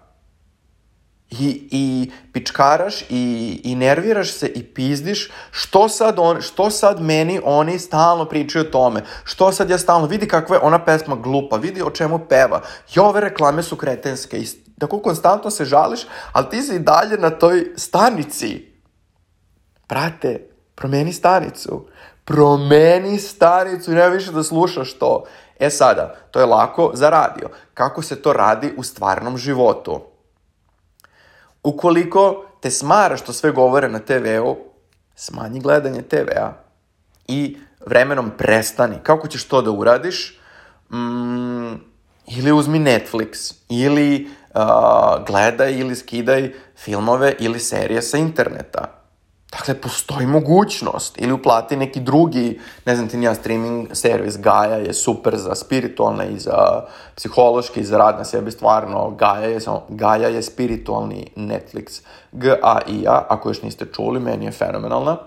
i, 1.30 1.68
i 1.72 2.12
pičkaraš 2.34 3.02
i, 3.10 3.62
i 3.64 3.76
nerviraš 3.76 4.34
se 4.34 4.48
i 4.48 4.64
pizdiš 4.64 5.32
što 5.52 5.90
sad, 5.90 6.16
on, 6.18 6.42
što 6.42 6.70
sad 6.70 7.02
meni 7.02 7.42
oni 7.44 7.80
stalno 7.80 8.26
pričaju 8.26 8.66
o 8.66 8.72
tome 8.72 9.04
što 9.24 9.52
sad 9.52 9.70
ja 9.70 9.78
stalno, 9.78 10.08
vidi 10.08 10.28
kakva 10.28 10.56
je 10.56 10.62
ona 10.62 10.86
pesma 10.86 11.16
glupa 11.16 11.56
vidi 11.56 11.82
o 11.82 11.90
čemu 11.90 12.20
peva 12.30 12.62
i 12.96 13.00
ove 13.00 13.22
reklame 13.22 13.64
su 13.64 13.76
kretenske 13.76 14.38
i 14.38 14.48
tako 14.80 15.00
konstantno 15.00 15.52
se 15.52 15.66
žališ 15.66 16.02
ali 16.32 16.50
ti 16.50 16.62
si 16.62 16.76
i 16.76 16.80
dalje 16.80 17.18
na 17.18 17.30
toj 17.30 17.74
stanici. 17.78 18.74
Brate, 19.90 20.50
promeni 20.76 21.14
stanicu. 21.14 21.88
Promeni 22.26 23.20
stanicu 23.20 23.92
nema 23.92 24.08
više 24.08 24.32
da 24.32 24.44
slušaš 24.44 24.94
to. 24.94 25.24
E 25.60 25.70
sada, 25.70 26.16
to 26.32 26.40
je 26.40 26.46
lako 26.46 26.92
za 26.94 27.10
radio. 27.10 27.50
Kako 27.74 28.02
se 28.02 28.22
to 28.22 28.34
radi 28.34 28.74
u 28.78 28.84
stvarnom 28.84 29.38
životu? 29.38 30.02
Ukoliko 31.64 32.46
te 32.62 32.72
smara 32.72 33.18
što 33.18 33.34
sve 33.34 33.52
govore 33.52 33.90
na 33.90 34.00
TV-u, 34.00 34.58
smanji 35.16 35.60
gledanje 35.60 36.02
TV-a 36.02 36.54
i 37.28 37.58
vremenom 37.86 38.32
prestani. 38.38 38.96
Kako 39.04 39.28
ćeš 39.28 39.48
to 39.48 39.62
da 39.62 39.72
uradiš? 39.72 40.40
Mm, 40.92 41.89
ili 42.38 42.52
uzmi 42.52 42.80
Netflix, 42.80 43.54
ili 43.70 44.30
uh, 44.56 45.26
gledaj 45.28 45.80
ili 45.80 45.96
skidaj 45.96 46.52
filmove 46.78 47.36
ili 47.40 47.60
serije 47.60 48.02
sa 48.02 48.18
interneta. 48.18 49.00
Dakle, 49.52 49.74
postoji 49.74 50.28
mogućnost. 50.28 51.22
Ili 51.22 51.32
uplati 51.32 51.78
neki 51.78 52.00
drugi, 52.00 52.60
ne 52.86 52.96
znam 52.96 53.08
ti 53.08 53.18
nija, 53.18 53.36
streaming 53.36 53.88
servis 53.94 54.38
Gaia 54.38 54.76
je 54.76 54.94
super 54.94 55.38
za 55.38 55.56
spiritualne 55.56 56.32
i 56.32 56.40
za 56.40 56.84
psihološki 57.16 57.80
i 57.80 57.84
za 57.84 57.98
rad 57.98 58.18
na 58.18 58.26
sebi 58.26 58.52
stvarno. 58.52 59.10
Gaia 59.10 59.50
je, 59.50 59.60
samo, 59.60 59.86
Gaia 59.90 60.28
je 60.28 60.44
spiritualni 60.44 61.32
Netflix. 61.36 62.02
G-A-I-A, 62.32 63.26
ako 63.30 63.50
još 63.50 63.62
niste 63.62 63.86
čuli, 63.96 64.20
meni 64.20 64.46
je 64.46 64.52
fenomenalna. 64.52 65.18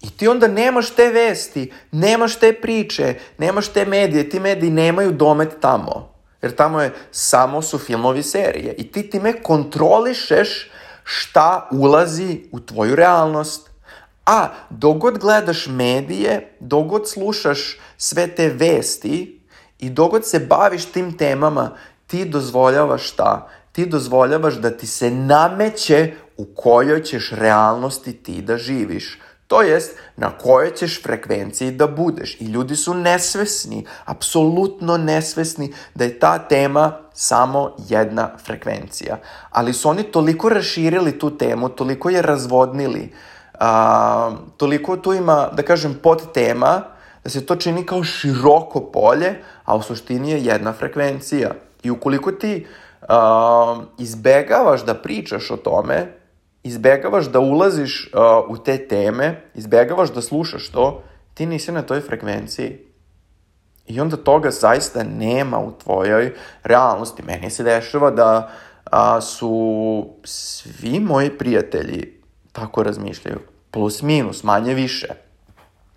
I 0.00 0.10
ti 0.10 0.28
onda 0.28 0.48
nemaš 0.48 0.90
te 0.90 1.08
vesti, 1.08 1.72
nemaš 1.92 2.36
te 2.36 2.52
priče, 2.52 3.14
nemaš 3.38 3.68
te 3.68 3.84
medije, 3.84 4.30
ti 4.30 4.40
mediji 4.40 4.70
nemaju 4.70 5.12
domet 5.12 5.60
tamo. 5.60 6.13
Jer 6.44 6.52
tamo 6.54 6.80
je, 6.80 6.92
samo 7.10 7.62
su 7.62 7.78
filmovi 7.78 8.22
serije. 8.22 8.74
I 8.78 8.92
ti 8.92 9.10
time 9.10 9.42
kontrolišeš 9.42 10.70
šta 11.04 11.68
ulazi 11.72 12.40
u 12.52 12.60
tvoju 12.60 12.96
realnost. 12.96 13.70
A 14.26 14.48
dogod 14.70 15.18
gledaš 15.18 15.66
medije, 15.66 16.56
dogod 16.60 17.08
slušaš 17.08 17.78
sve 17.96 18.26
te 18.26 18.48
vesti 18.48 19.40
i 19.78 19.90
dogod 19.90 20.26
se 20.26 20.38
baviš 20.38 20.84
tim 20.84 21.16
temama, 21.16 21.70
ti 22.06 22.24
dozvoljavaš 22.24 23.10
šta? 23.10 23.48
Ti 23.72 23.86
dozvoljavaš 23.86 24.54
da 24.54 24.70
ti 24.70 24.86
se 24.86 25.10
nameće 25.10 26.12
u 26.36 26.46
kojoj 26.56 27.02
ćeš 27.02 27.30
realnosti 27.30 28.12
ti 28.12 28.42
da 28.42 28.58
živiš. 28.58 29.18
To 29.46 29.62
jest, 29.62 29.96
na 30.16 30.30
kojoj 30.38 30.74
ćeš 30.74 31.02
frekvenciji 31.02 31.70
da 31.70 31.86
budeš. 31.86 32.40
I 32.40 32.44
ljudi 32.44 32.76
su 32.76 32.94
nesvesni, 32.94 33.86
apsolutno 34.04 34.96
nesvesni 34.96 35.72
da 35.94 36.04
je 36.04 36.18
ta 36.18 36.38
tema 36.38 36.98
samo 37.12 37.76
jedna 37.88 38.30
frekvencija. 38.44 39.18
Ali 39.50 39.72
su 39.72 39.88
oni 39.88 40.02
toliko 40.02 40.48
raširili 40.48 41.18
tu 41.18 41.38
temu, 41.38 41.68
toliko 41.68 42.10
je 42.10 42.22
razvodnili, 42.22 43.12
a, 43.60 44.32
toliko 44.56 44.96
tu 44.96 45.12
ima, 45.12 45.48
da 45.52 45.62
kažem, 45.62 45.98
pod 46.02 46.32
tema, 46.32 46.82
da 47.24 47.30
se 47.30 47.46
to 47.46 47.56
čini 47.56 47.86
kao 47.86 48.04
široko 48.04 48.80
polje, 48.80 49.42
a 49.64 49.76
u 49.76 49.82
suštini 49.82 50.30
je 50.30 50.44
jedna 50.44 50.72
frekvencija. 50.72 51.50
I 51.82 51.90
ukoliko 51.90 52.32
ti 52.32 52.66
a, 53.08 53.82
izbegavaš 53.98 54.84
da 54.84 54.94
pričaš 54.94 55.50
o 55.50 55.56
tome, 55.56 56.23
izbegavaš 56.64 57.26
da 57.26 57.40
ulaziš 57.40 58.10
uh, 58.12 58.20
u 58.48 58.58
te 58.58 58.88
teme, 58.88 59.42
izbegavaš 59.54 60.12
da 60.12 60.22
slušaš 60.22 60.68
to, 60.68 61.02
ti 61.34 61.46
nisi 61.46 61.72
na 61.72 61.82
toj 61.82 62.00
frekvenciji. 62.00 62.78
I 63.86 64.00
onda 64.00 64.16
toga 64.16 64.50
zaista 64.50 65.02
nema 65.02 65.58
u 65.58 65.72
tvojoj 65.72 66.32
realnosti. 66.62 67.22
Meni 67.22 67.50
se 67.50 67.62
dešava 67.62 68.10
da 68.10 68.50
a, 68.84 69.20
su 69.20 70.06
svi 70.24 71.00
moji 71.00 71.30
prijatelji 71.38 72.20
tako 72.52 72.82
razmišljaju. 72.82 73.38
Plus 73.70 74.02
minus, 74.02 74.42
manje 74.42 74.74
više. 74.74 75.08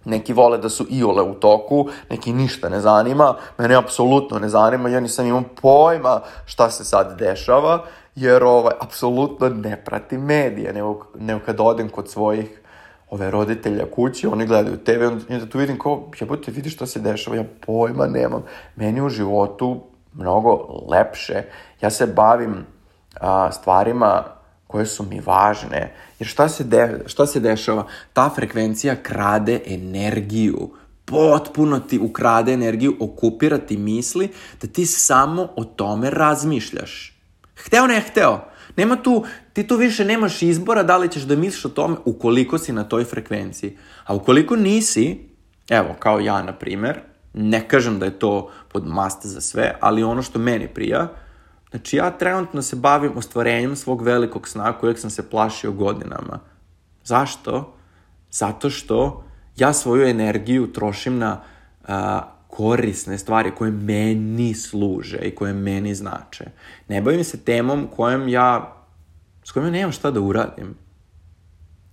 Neki 0.08 0.34
vole 0.34 0.58
da 0.58 0.70
su 0.70 0.86
iole 0.90 1.22
u 1.22 1.34
toku, 1.34 1.88
neki 2.10 2.34
ništa 2.34 2.70
ne 2.70 2.80
zanima, 2.80 3.36
mene 3.58 3.76
apsolutno 3.76 4.40
ne 4.40 4.50
zanima, 4.50 4.90
ja 4.90 5.00
nisam 5.00 5.26
imam 5.28 5.46
pojma 5.62 6.22
šta 6.46 6.70
se 6.70 6.84
sad 6.84 7.20
dešava 7.20 7.84
jer 8.16 8.44
ovaj, 8.44 8.74
apsolutno 8.80 9.50
ne 9.50 9.82
pratim 9.86 10.22
medije, 10.22 10.74
nego, 10.74 11.06
nego 11.20 11.40
kad 11.46 11.60
odem 11.60 11.90
kod 11.90 12.10
svojih 12.10 12.62
ove 13.10 13.32
roditelja 13.32 13.86
kući, 13.96 14.28
oni 14.28 14.46
gledaju 14.46 14.78
TV, 14.78 15.04
onda 15.34 15.46
tu 15.50 15.58
vidim 15.58 15.80
kao, 15.80 16.12
jebote, 16.20 16.52
vidi 16.52 16.70
što 16.70 16.86
se 16.86 17.00
dešava, 17.00 17.36
ja 17.36 17.44
pojma 17.66 18.08
nemam. 18.08 18.44
Meni 18.76 19.02
u 19.02 19.10
životu 19.10 19.82
mnogo 20.14 20.82
lepše. 20.90 21.44
Ja 21.82 21.90
se 21.90 22.08
bavim 22.08 22.66
a, 23.20 23.52
stvarima 23.52 24.24
koje 24.68 24.86
su 24.86 25.06
mi 25.10 25.20
važne. 25.20 25.94
Jer 26.20 26.28
šta 26.28 26.50
se, 26.50 26.64
de, 26.64 27.04
šta 27.06 27.26
se 27.26 27.40
dešava? 27.40 27.88
Ta 28.14 28.30
frekvencija 28.36 28.96
krade 28.96 29.62
energiju. 29.66 30.70
Potpuno 31.06 31.80
ti 31.80 32.00
ukrade 32.00 32.54
energiju, 32.54 32.96
okupira 33.00 33.58
ti 33.58 33.78
misli 33.78 34.30
da 34.62 34.68
ti 34.68 34.86
samo 34.86 35.48
o 35.56 35.64
tome 35.64 36.10
razmišljaš. 36.10 37.18
Hteo 37.56 37.88
ne 37.88 38.02
hteo. 38.02 38.40
Nema 38.78 38.96
tu, 38.96 39.24
ti 39.54 39.68
tu 39.68 39.76
više 39.76 40.06
nemaš 40.06 40.42
izbora 40.42 40.84
da 40.84 40.98
li 40.98 41.10
ćeš 41.10 41.24
da 41.24 41.36
misliš 41.36 41.66
o 41.66 41.70
tome 41.70 41.96
ukoliko 42.06 42.58
si 42.58 42.74
na 42.74 42.84
toj 42.84 43.04
frekvenciji. 43.04 43.78
A 44.06 44.16
ukoliko 44.16 44.56
nisi, 44.56 45.30
evo, 45.70 45.96
kao 46.00 46.20
ja, 46.20 46.42
na 46.44 46.54
primer, 46.54 47.00
ne 47.34 47.68
kažem 47.68 48.00
da 48.00 48.06
je 48.06 48.20
to 48.20 48.52
pod 48.72 48.88
mast 48.88 49.26
za 49.26 49.42
sve, 49.42 49.76
ali 49.80 50.04
ono 50.04 50.22
što 50.22 50.40
meni 50.40 50.68
prija, 50.68 51.08
znači 51.78 51.98
ja 51.98 52.12
trenutno 52.12 52.62
se 52.62 52.76
bavim 52.76 53.12
ostvarenjem 53.18 53.76
svog 53.76 54.02
velikog 54.02 54.48
sna 54.48 54.74
kojeg 54.74 55.00
sam 55.00 55.10
se 55.10 55.30
plašio 55.30 55.72
godinama. 55.72 56.40
Zašto? 57.04 57.74
Zato 58.32 58.70
što 58.70 59.24
ja 59.58 59.74
svoju 59.74 60.08
energiju 60.08 60.74
trošim 60.74 61.18
na 61.18 61.42
uh, 61.82 61.88
korisne 62.48 63.18
stvari 63.18 63.52
koje 63.58 63.72
meni 63.72 64.54
služe 64.54 65.18
i 65.18 65.36
koje 65.36 65.54
meni 65.54 65.96
znače. 65.96 66.46
Ne 66.88 67.02
bavim 67.02 67.24
se 67.24 67.38
temom 67.38 67.88
kojem 67.96 68.28
ja, 68.28 68.76
s 69.44 69.52
kojom 69.52 69.68
ja 69.68 69.72
nemam 69.72 69.92
šta 69.92 70.12
da 70.12 70.22
uradim. 70.22 70.76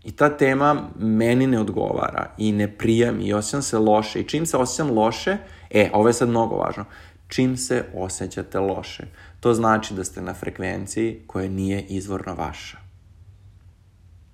I 0.05 0.13
ta 0.13 0.37
tema 0.37 0.89
meni 0.99 1.47
ne 1.47 1.61
odgovara 1.61 2.31
i 2.39 2.53
ne 2.53 2.79
prija 2.79 3.13
mi 3.13 3.25
i 3.25 3.35
osjećam 3.35 3.63
se 3.63 3.79
loše. 3.79 4.21
I 4.21 4.29
čim 4.29 4.47
se 4.47 4.57
osjećam 4.57 4.91
loše, 4.91 5.37
e, 5.71 5.91
ovo 5.93 6.09
je 6.09 6.13
sad 6.13 6.29
mnogo 6.29 6.57
važno, 6.57 6.85
čim 7.29 7.57
se 7.57 7.85
osjećate 7.95 8.59
loše, 8.59 9.07
to 9.41 9.55
znači 9.55 9.95
da 9.95 10.05
ste 10.05 10.23
na 10.23 10.35
frekvenciji 10.35 11.23
koja 11.27 11.49
nije 11.49 11.83
izvorno 11.83 12.35
vaša. 12.35 12.79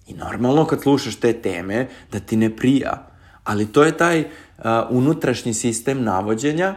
I 0.07 0.15
normalno 0.15 0.67
kad 0.67 0.83
slušaš 0.83 1.17
te 1.17 1.33
teme, 1.33 1.89
da 2.13 2.21
ti 2.21 2.37
ne 2.37 2.57
prija. 2.57 3.07
Ali 3.45 3.73
to 3.73 3.85
je 3.85 3.97
taj 3.97 4.25
unutrašnji 4.91 5.55
sistem 5.55 6.03
navođenja 6.03 6.75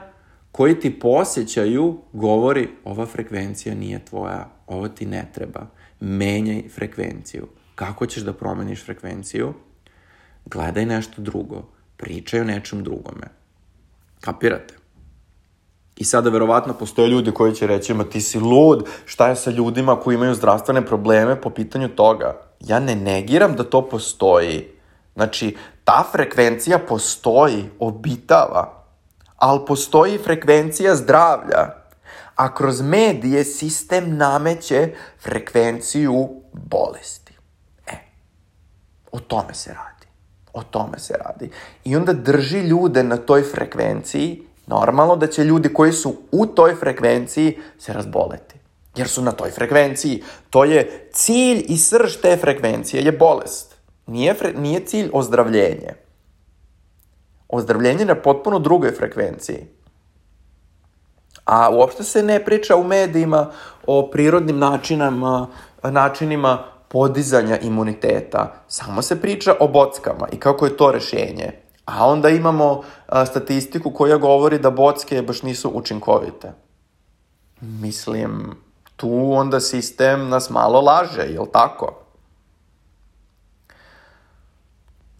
koji 0.51 0.79
ti 0.79 0.99
po 0.99 1.07
osjećaju 1.07 2.01
govori 2.13 2.69
ova 2.83 3.05
frekvencija 3.05 3.75
nije 3.75 4.05
tvoja, 4.05 4.49
ovo 4.67 4.87
ti 4.87 5.05
ne 5.05 5.25
treba, 5.33 5.67
menjaj 5.99 6.69
frekvenciju. 6.69 7.47
Kako 7.75 8.05
ćeš 8.05 8.23
da 8.23 8.33
promeniš 8.33 8.85
frekvenciju? 8.85 9.53
gledaj 10.45 10.85
nešto 10.85 11.21
drugo, 11.21 11.67
pričaj 11.97 12.39
o 12.39 12.43
nečem 12.43 12.83
drugome. 12.83 13.27
Kapirate? 14.21 14.75
I 15.95 16.03
sada 16.03 16.29
verovatno 16.29 16.73
postoje 16.73 17.07
ljudi 17.07 17.31
koji 17.31 17.55
će 17.55 17.67
reći, 17.67 17.93
ma 17.93 18.03
ti 18.03 18.21
si 18.21 18.39
lud, 18.39 18.85
šta 19.05 19.27
je 19.27 19.35
sa 19.35 19.51
ljudima 19.51 19.99
koji 19.99 20.15
imaju 20.15 20.35
zdravstvene 20.35 20.85
probleme 20.85 21.41
po 21.41 21.49
pitanju 21.49 21.87
toga? 21.89 22.41
Ja 22.59 22.79
ne 22.79 22.95
negiram 22.95 23.55
da 23.55 23.63
to 23.63 23.89
postoji. 23.89 24.67
Znači, 25.15 25.57
ta 25.83 26.03
frekvencija 26.11 26.79
postoji, 26.79 27.69
obitava, 27.79 28.83
ali 29.35 29.65
postoji 29.67 30.17
frekvencija 30.17 30.95
zdravlja. 30.95 31.83
A 32.35 32.53
kroz 32.55 32.81
medije 32.81 33.43
sistem 33.43 34.17
nameće 34.17 34.93
frekvenciju 35.19 36.29
bolesti. 36.53 37.33
E, 37.87 37.93
o 39.11 39.19
tome 39.19 39.53
se 39.53 39.69
radi. 39.69 40.07
O 40.53 40.63
tome 40.63 40.99
se 40.99 41.13
radi. 41.25 41.49
I 41.83 41.95
onda 41.95 42.13
drži 42.13 42.59
ljude 42.59 43.03
na 43.03 43.17
toj 43.17 43.43
frekvenciji 43.43 44.47
Normalno 44.67 45.15
da 45.15 45.27
će 45.27 45.43
ljudi 45.43 45.73
koji 45.73 45.91
su 45.91 46.15
u 46.31 46.45
toj 46.45 46.75
frekvenciji 46.75 47.57
se 47.79 47.93
razboleti. 47.93 48.55
Jer 48.95 49.07
su 49.07 49.21
na 49.21 49.31
toj 49.31 49.51
frekvenciji. 49.51 50.23
To 50.49 50.63
je 50.63 51.09
cilj 51.13 51.65
i 51.67 51.77
srž 51.77 52.15
te 52.21 52.37
frekvencije 52.37 53.03
je 53.03 53.11
bolest. 53.11 53.75
Nije, 54.07 54.33
fre, 54.33 54.53
nije 54.53 54.85
cilj 54.85 55.09
ozdravljenje. 55.13 55.93
Ozdravljenje 57.49 58.01
je 58.01 58.05
na 58.05 58.15
potpuno 58.15 58.59
drugoj 58.59 58.91
frekvenciji. 58.91 59.67
A 61.45 61.69
uopšte 61.69 62.03
se 62.03 62.23
ne 62.23 62.45
priča 62.45 62.75
u 62.75 62.83
medijima 62.83 63.51
o 63.87 64.09
prirodnim 64.11 64.59
načinama, 64.59 65.47
načinima 65.83 66.63
podizanja 66.87 67.57
imuniteta. 67.59 68.63
Samo 68.67 69.01
se 69.01 69.21
priča 69.21 69.55
o 69.59 69.67
bockama 69.67 70.27
i 70.31 70.39
kako 70.39 70.65
je 70.65 70.77
to 70.77 70.91
rešenje. 70.91 71.62
A 71.85 72.07
onda 72.07 72.29
imamo 72.29 72.81
a, 73.07 73.25
statistiku 73.25 73.91
koja 73.91 74.17
govori 74.17 74.59
da 74.59 74.71
bocke 74.71 75.21
baš 75.21 75.41
nisu 75.41 75.71
učinkovite. 75.73 76.53
Mislim, 77.61 78.55
tu 78.95 79.33
onda 79.33 79.59
sistem 79.59 80.29
nas 80.29 80.49
malo 80.49 80.81
laže, 80.81 81.21
jel 81.21 81.45
tako? 81.53 81.99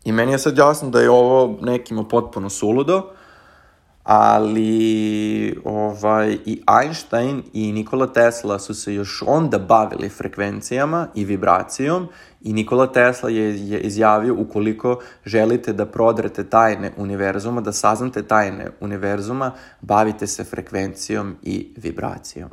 I 0.03 0.11
meni 0.11 0.31
je 0.31 0.39
sad 0.39 0.57
jasno 0.57 0.89
da 0.89 1.01
je 1.01 1.09
ovo 1.09 1.57
nekima 1.61 2.03
potpuno 2.03 2.49
suludo, 2.49 3.09
ali 4.03 5.57
ovaj, 5.65 6.37
i 6.45 6.61
Einstein 6.81 7.43
i 7.53 7.71
Nikola 7.71 8.07
Tesla 8.07 8.59
su 8.59 8.73
se 8.73 8.93
još 8.93 9.23
onda 9.27 9.59
bavili 9.59 10.09
frekvencijama 10.09 11.07
i 11.15 11.25
vibracijom 11.25 12.07
i 12.41 12.53
Nikola 12.53 12.91
Tesla 12.91 13.29
je, 13.29 13.69
je 13.69 13.79
izjavio 13.79 14.35
ukoliko 14.39 14.99
želite 15.25 15.73
da 15.73 15.85
prodrete 15.85 16.49
tajne 16.49 16.91
univerzuma, 16.97 17.61
da 17.61 17.71
saznate 17.71 18.23
tajne 18.23 18.67
univerzuma, 18.79 19.51
bavite 19.81 20.27
se 20.27 20.43
frekvencijom 20.43 21.35
i 21.41 21.73
vibracijom. 21.77 22.49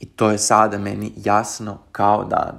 I 0.00 0.06
to 0.06 0.30
je 0.30 0.38
sada 0.38 0.78
meni 0.78 1.12
jasno 1.16 1.78
kao 1.92 2.24
dan. 2.24 2.58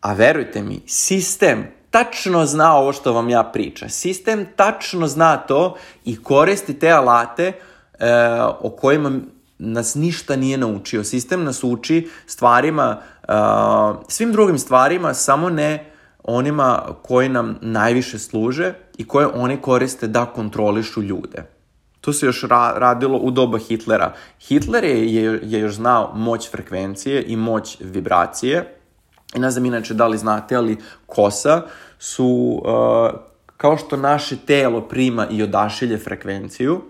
A 0.00 0.12
verujte 0.12 0.62
mi, 0.62 0.80
sistem 0.86 1.66
tačno 1.90 2.46
zna 2.46 2.76
ovo 2.76 2.92
što 2.92 3.12
vam 3.12 3.28
ja 3.28 3.42
pričam. 3.42 3.88
Sistem 3.88 4.46
tačno 4.56 5.06
zna 5.06 5.36
to 5.36 5.76
i 6.04 6.22
koristi 6.22 6.78
te 6.78 6.90
alate 6.90 7.52
e, 7.52 7.54
o 8.60 8.70
kojima 8.70 9.10
nas 9.60 9.94
ništa 9.94 10.36
nije 10.36 10.58
naučio. 10.58 11.04
Sistem 11.04 11.44
nas 11.44 11.64
uči 11.64 12.08
stvarima, 12.26 12.96
uh, 13.28 13.34
svim 14.08 14.32
drugim 14.32 14.58
stvarima, 14.58 15.14
samo 15.14 15.50
ne 15.50 15.92
onima 16.24 16.82
koji 17.02 17.28
nam 17.28 17.58
najviše 17.60 18.18
služe 18.18 18.74
i 18.98 19.06
koje 19.06 19.26
oni 19.26 19.56
koriste 19.56 20.06
da 20.06 20.26
kontrolišu 20.26 21.02
ljude. 21.02 21.44
To 22.00 22.12
se 22.12 22.26
još 22.26 22.42
ra 22.42 22.72
radilo 22.76 23.18
u 23.18 23.30
doba 23.30 23.58
Hitlera. 23.58 24.14
Hitler 24.40 24.84
je, 24.84 25.14
je, 25.14 25.40
je 25.42 25.60
još 25.60 25.74
znao 25.74 26.12
moć 26.14 26.50
frekvencije 26.50 27.24
i 27.26 27.36
moć 27.36 27.76
vibracije. 27.80 28.79
Ne 29.34 29.50
znam 29.50 29.66
inače 29.66 29.94
da 29.94 30.06
li 30.06 30.18
znate, 30.18 30.56
ali 30.56 30.78
kosa 31.06 31.62
su, 31.98 32.62
uh, 32.64 33.20
kao 33.56 33.76
što 33.76 33.96
naše 33.96 34.36
telo 34.36 34.80
prima 34.80 35.28
i 35.30 35.42
odašilje 35.42 35.98
frekvenciju, 35.98 36.80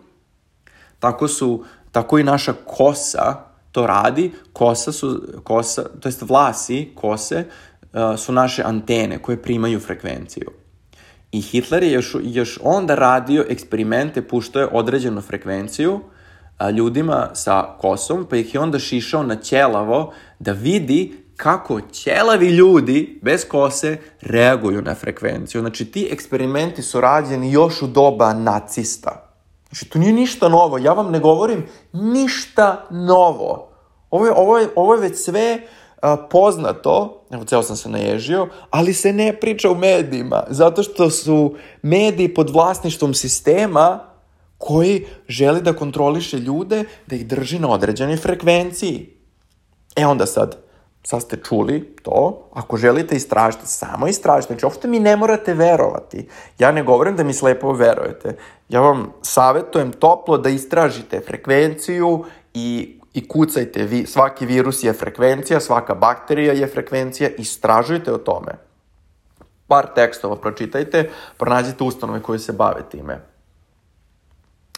tako 1.01 1.29
su 1.29 1.65
Tako 1.93 2.19
i 2.19 2.25
naša 2.25 2.53
kosa 2.53 3.37
to 3.73 3.87
radi. 3.87 4.33
Kosa 4.53 4.93
su, 4.93 5.23
kosa, 5.45 5.83
to 6.01 6.09
jest 6.09 6.23
vlasi, 6.23 6.91
kose, 6.95 7.45
uh, 7.93 8.19
su 8.19 8.33
naše 8.33 8.63
antene 8.63 9.19
koje 9.19 9.43
primaju 9.43 9.81
frekvenciju. 9.81 10.51
I 11.33 11.41
Hitler 11.41 11.83
je 11.83 11.93
još, 11.93 12.17
još 12.23 12.59
onda 12.63 12.95
radio 12.95 13.45
eksperimente, 13.49 14.29
puštao 14.29 14.61
je 14.61 14.69
određenu 14.73 15.21
frekvenciju 15.21 16.01
a, 16.59 16.71
ljudima 16.71 17.29
sa 17.33 17.63
kosom, 17.79 18.27
pa 18.31 18.37
ih 18.37 18.55
je 18.55 18.61
onda 18.61 18.79
šišao 18.79 19.23
na 19.23 19.37
ćelavo 19.37 20.13
da 20.39 20.53
vidi 20.53 21.15
kako 21.43 21.81
ćelavi 21.93 22.49
ljudi 22.49 23.19
bez 23.23 23.45
kose 23.49 23.99
reaguju 24.21 24.83
na 24.83 24.95
frekvenciju. 24.95 25.61
Znači, 25.61 25.85
ti 25.85 26.09
eksperimenti 26.13 26.83
su 26.83 27.01
rađeni 27.01 27.53
još 27.53 27.83
u 27.83 27.87
doba 27.87 28.35
nacista. 28.35 29.31
Znači, 29.69 29.89
to 29.89 29.99
nije 29.99 30.13
ništa 30.13 30.49
novo. 30.49 30.79
Ja 30.79 30.93
vam 30.93 31.11
ne 31.11 31.21
govorim 31.21 31.67
ništa 31.93 32.87
novo. 32.91 33.69
Ovo 34.11 34.27
je, 34.27 34.33
ovo 34.37 34.59
je, 34.59 34.69
ovo 34.77 34.95
je 34.95 35.01
već 35.01 35.19
sve 35.19 35.63
a, 36.03 36.17
poznato, 36.17 37.25
evo 37.31 37.45
ceo 37.45 37.63
sam 37.63 37.77
se 37.77 37.89
naježio, 37.89 38.49
ali 38.71 38.95
se 38.95 39.13
ne 39.13 39.33
priča 39.41 39.71
u 39.71 39.75
medijima, 39.75 40.45
zato 40.49 40.83
što 40.83 41.11
su 41.11 41.55
mediji 41.83 42.35
pod 42.35 42.51
vlasništvom 42.51 43.15
sistema 43.15 44.01
koji 44.59 45.07
želi 45.29 45.63
da 45.63 45.73
kontroliše 45.73 46.39
ljude, 46.39 46.85
da 47.07 47.17
ih 47.17 47.27
drži 47.27 47.59
na 47.59 47.69
određenoj 47.69 48.17
frekvenciji. 48.17 49.17
E 49.97 50.07
onda 50.07 50.27
sad, 50.27 50.57
sad 51.03 51.23
ste 51.23 51.37
čuli 51.37 51.97
to, 52.03 52.49
ako 52.53 52.77
želite 52.77 53.17
istražiti, 53.17 53.67
samo 53.67 54.07
istražite, 54.07 54.53
znači 54.53 54.67
uopšte 54.67 54.89
mi 54.89 54.99
ne 54.99 55.17
morate 55.17 55.55
verovati. 55.55 56.29
Ja 56.59 56.73
ne 56.73 56.83
govorim 56.83 57.17
da 57.17 57.25
mi 57.25 57.33
slepo 57.33 57.73
verujete. 57.73 58.37
Ja 58.69 58.81
vam 58.81 59.13
savetujem 59.23 59.93
toplo 59.93 60.39
da 60.39 60.49
istražite 60.49 61.21
frekvenciju 61.21 62.25
i 62.55 62.97
i 63.15 63.29
kucajte, 63.29 63.83
vi, 63.83 64.07
svaki 64.07 64.47
virus 64.47 64.85
je 64.85 64.93
frekvencija, 64.93 65.61
svaka 65.61 65.95
bakterija 65.95 66.53
je 66.53 66.67
frekvencija, 66.67 67.29
istražujte 67.39 68.13
o 68.13 68.19
tome. 68.19 68.53
Par 69.67 69.87
tekstova 69.95 70.37
pročitajte, 70.37 71.11
pronađite 71.39 71.85
ustanove 71.85 72.23
koje 72.23 72.39
se 72.39 72.53
bave 72.53 72.83
time. 72.91 73.30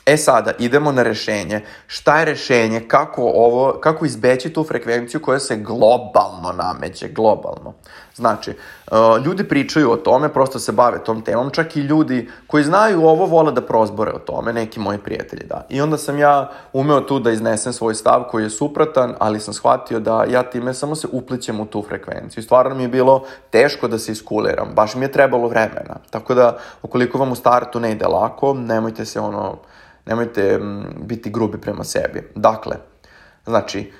E 0.07 0.17
sada, 0.17 0.53
idemo 0.59 0.93
na 0.93 1.03
rešenje. 1.03 1.61
Šta 1.87 2.19
je 2.19 2.25
rešenje? 2.25 2.81
Kako, 2.89 3.23
ovo, 3.23 3.79
kako 3.81 4.05
izbeći 4.05 4.53
tu 4.53 4.65
frekvenciju 4.65 5.23
koja 5.23 5.39
se 5.39 5.57
globalno 5.57 6.53
nameće? 6.53 7.09
Globalno. 7.09 7.75
Znači, 8.15 8.51
uh, 8.91 9.25
ljudi 9.25 9.49
pričaju 9.49 9.91
o 9.91 9.97
tome, 9.97 10.33
prosto 10.33 10.59
se 10.59 10.73
bave 10.73 11.05
tom 11.05 11.23
temom, 11.23 11.51
čak 11.51 11.77
i 11.77 11.81
ljudi 11.81 12.31
koji 12.47 12.65
znaju 12.65 13.07
ovo 13.07 13.27
vole 13.27 13.53
da 13.53 13.61
prozbore 13.61 14.11
o 14.13 14.19
tome, 14.19 14.53
neki 14.53 14.81
moji 14.81 14.99
prijatelji, 14.99 15.47
da. 15.47 15.67
I 15.69 15.81
onda 15.81 15.99
sam 15.99 16.19
ja 16.19 16.51
umeo 16.73 17.01
tu 17.01 17.19
da 17.19 17.31
iznesem 17.31 17.73
svoj 17.73 17.95
stav 17.95 18.25
koji 18.31 18.43
je 18.43 18.51
supratan, 18.51 19.15
ali 19.19 19.41
sam 19.41 19.55
shvatio 19.55 20.01
da 20.01 20.25
ja 20.25 20.43
time 20.43 20.75
samo 20.75 20.95
se 20.95 21.09
uplićem 21.13 21.61
u 21.61 21.67
tu 21.67 21.85
frekvenciju. 21.89 22.41
I 22.41 22.45
stvarno 22.45 22.75
mi 22.75 22.83
je 22.83 22.89
bilo 22.89 23.25
teško 23.51 23.89
da 23.89 23.99
se 23.99 24.13
iskuliram, 24.13 24.69
baš 24.75 24.95
mi 24.95 25.05
je 25.05 25.13
trebalo 25.13 25.49
vremena. 25.49 25.97
Tako 26.11 26.35
da, 26.35 26.59
ukoliko 26.83 27.19
vam 27.19 27.33
u 27.33 27.37
startu 27.37 27.81
ne 27.81 27.93
ide 27.93 28.07
lako, 28.07 28.55
nemojte 28.55 29.05
se 29.05 29.21
ono 29.21 29.59
nemojte 30.07 30.61
biti 31.01 31.31
grubi 31.31 31.61
prema 31.61 31.85
sebi. 31.85 32.31
Dakle, 32.35 32.77
znači, 33.45 33.93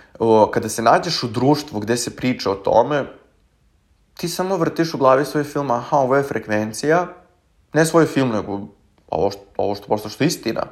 kada 0.53 0.69
se 0.69 0.83
nađeš 0.83 1.23
u 1.23 1.29
društvu 1.29 1.81
gde 1.81 1.97
se 1.97 2.17
priča 2.17 2.51
o 2.51 2.55
tome, 2.55 3.05
ti 4.15 4.29
samo 4.29 4.57
vrtiš 4.57 4.95
u 4.95 4.99
glavi 4.99 5.25
svoj 5.25 5.45
film, 5.45 5.71
aha, 5.71 5.97
ovo 5.97 6.17
je 6.17 6.23
frekvencija, 6.23 7.07
ne 7.73 7.87
svoj 7.87 8.07
film, 8.07 8.29
nego 8.29 8.61
ovo 9.09 9.31
što, 9.31 9.41
ovo 9.57 9.75
što 9.75 9.87
posto 9.87 10.09
što 10.09 10.25
je 10.25 10.29
istina. 10.29 10.63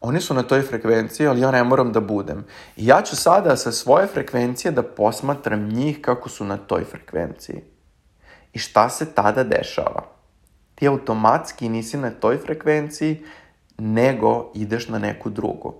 Oni 0.00 0.20
su 0.20 0.34
na 0.34 0.42
toj 0.42 0.62
frekvenciji, 0.62 1.26
ali 1.26 1.40
ja 1.40 1.50
ne 1.50 1.64
moram 1.64 1.92
da 1.92 2.00
budem. 2.00 2.44
I 2.76 2.86
ja 2.86 3.02
ću 3.02 3.16
sada 3.16 3.56
sa 3.56 3.72
svoje 3.72 4.06
frekvencije 4.06 4.72
da 4.72 4.82
posmatram 4.82 5.68
njih 5.68 6.00
kako 6.00 6.28
su 6.28 6.44
na 6.44 6.56
toj 6.56 6.84
frekvenciji. 6.84 7.62
I 8.52 8.58
šta 8.58 8.88
se 8.88 9.06
tada 9.14 9.44
dešava? 9.44 10.02
Ti 10.74 10.88
automatski 10.88 11.68
nisi 11.68 11.96
na 11.96 12.10
toj 12.10 12.38
frekvenciji, 12.38 13.24
nego 13.78 14.50
ideš 14.54 14.88
na 14.88 14.98
neku 14.98 15.30
drugu. 15.30 15.74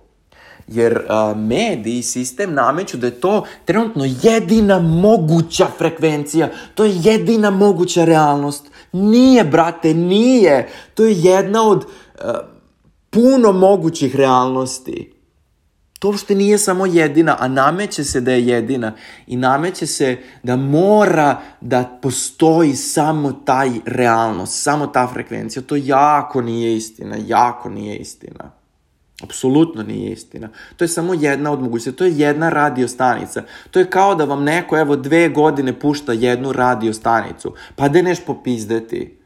Jer 0.67 0.97
uh, 0.97 1.37
mediji, 1.37 2.03
sistem 2.03 2.53
nameću 2.53 2.97
da 2.97 3.07
je 3.07 3.21
to 3.21 3.43
trenutno 3.65 4.05
jedina 4.23 4.79
moguća 4.79 5.67
frekvencija, 5.77 6.49
to 6.75 6.85
je 6.85 6.99
jedina 7.03 7.49
moguća 7.49 8.05
realnost. 8.05 8.65
Nije, 8.91 9.43
brate, 9.43 9.93
nije. 9.93 10.69
To 10.93 11.05
je 11.05 11.21
jedna 11.21 11.67
od 11.67 11.77
uh, 11.77 12.31
puno 13.09 13.51
mogućih 13.51 14.15
realnosti. 14.15 15.16
To 15.99 16.07
uopšte 16.07 16.35
nije 16.35 16.57
samo 16.57 16.85
jedina, 16.85 17.35
a 17.39 17.47
nameće 17.47 18.03
se 18.03 18.21
da 18.21 18.31
je 18.31 18.47
jedina 18.47 18.93
i 19.27 19.35
nameće 19.35 19.87
se 19.87 20.17
da 20.43 20.55
mora 20.55 21.41
da 21.61 21.99
postoji 22.01 22.75
samo 22.75 23.31
taj 23.31 23.69
realnost, 23.85 24.63
samo 24.63 24.87
ta 24.87 25.07
frekvencija. 25.07 25.61
To 25.61 25.75
jako 25.75 26.41
nije 26.41 26.75
istina, 26.75 27.15
jako 27.27 27.69
nije 27.69 27.95
istina. 27.97 28.51
Apsolutno 29.23 29.83
nije 29.83 30.11
istina. 30.11 30.49
To 30.75 30.83
je 30.83 30.87
samo 30.87 31.13
jedna 31.13 31.51
od 31.51 31.61
mogućnosti. 31.61 31.97
To 31.97 32.05
je 32.05 32.17
jedna 32.17 32.49
radio 32.49 32.87
stanica. 32.87 33.43
To 33.71 33.79
je 33.79 33.89
kao 33.89 34.15
da 34.15 34.25
vam 34.25 34.43
neko, 34.43 34.77
evo, 34.77 34.95
dve 34.95 35.29
godine 35.29 35.79
pušta 35.79 36.13
jednu 36.13 36.51
radio 36.51 36.93
stanicu. 36.93 37.53
Pa 37.75 37.89
da 37.89 38.01
neš 38.01 38.25
popizdeti. 38.25 39.17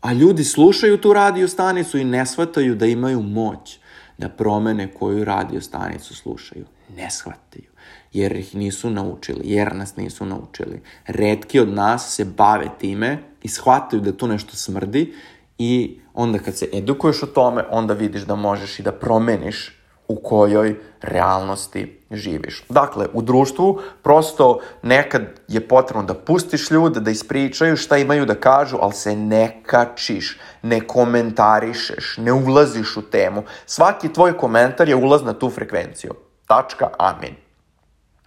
A 0.00 0.12
ljudi 0.12 0.44
slušaju 0.44 0.98
tu 0.98 1.12
radio 1.12 1.48
stanicu 1.48 1.98
i 1.98 2.04
ne 2.04 2.26
shvataju 2.26 2.74
da 2.74 2.86
imaju 2.86 3.22
moć 3.22 3.79
da 4.20 4.28
promene 4.28 4.94
koju 4.94 5.24
radio 5.24 5.60
stanicu 5.60 6.14
slušaju. 6.14 6.64
Ne 6.96 7.10
shvataju. 7.10 7.70
Jer 8.12 8.36
ih 8.36 8.54
nisu 8.54 8.90
naučili. 8.90 9.40
Jer 9.44 9.76
nas 9.76 9.96
nisu 9.96 10.26
naučili. 10.26 10.82
Redki 11.06 11.60
od 11.60 11.68
nas 11.68 12.14
se 12.16 12.24
bave 12.24 12.68
time 12.80 13.18
i 13.42 13.48
shvataju 13.48 14.02
da 14.02 14.16
tu 14.16 14.28
nešto 14.28 14.56
smrdi 14.56 15.14
i 15.58 15.98
onda 16.14 16.38
kad 16.38 16.56
se 16.56 16.68
edukuješ 16.72 17.22
o 17.22 17.26
tome, 17.26 17.64
onda 17.70 17.94
vidiš 17.94 18.22
da 18.22 18.34
možeš 18.34 18.78
i 18.78 18.82
da 18.82 18.92
promeniš 18.92 19.79
u 20.10 20.16
kojoj 20.22 20.76
realnosti 21.02 22.00
živiš. 22.10 22.64
Dakle, 22.68 23.06
u 23.12 23.22
društvu 23.22 23.80
prosto 24.02 24.58
nekad 24.82 25.22
je 25.48 25.68
potrebno 25.68 26.02
da 26.02 26.14
pustiš 26.14 26.70
ljude, 26.70 27.00
da 27.00 27.10
ispričaju 27.10 27.76
šta 27.76 27.96
imaju 27.96 28.26
da 28.26 28.34
kažu, 28.34 28.78
ali 28.80 28.92
se 28.92 29.16
ne 29.16 29.62
kačiš, 29.66 30.38
ne 30.62 30.80
komentarišeš, 30.80 32.16
ne 32.18 32.32
ulaziš 32.32 32.96
u 32.96 33.02
temu. 33.02 33.42
Svaki 33.66 34.12
tvoj 34.12 34.36
komentar 34.38 34.88
je 34.88 34.96
ulaz 34.96 35.22
na 35.22 35.32
tu 35.32 35.50
frekvenciju. 35.50 36.14
Tačka, 36.46 36.90
amin. 36.98 37.36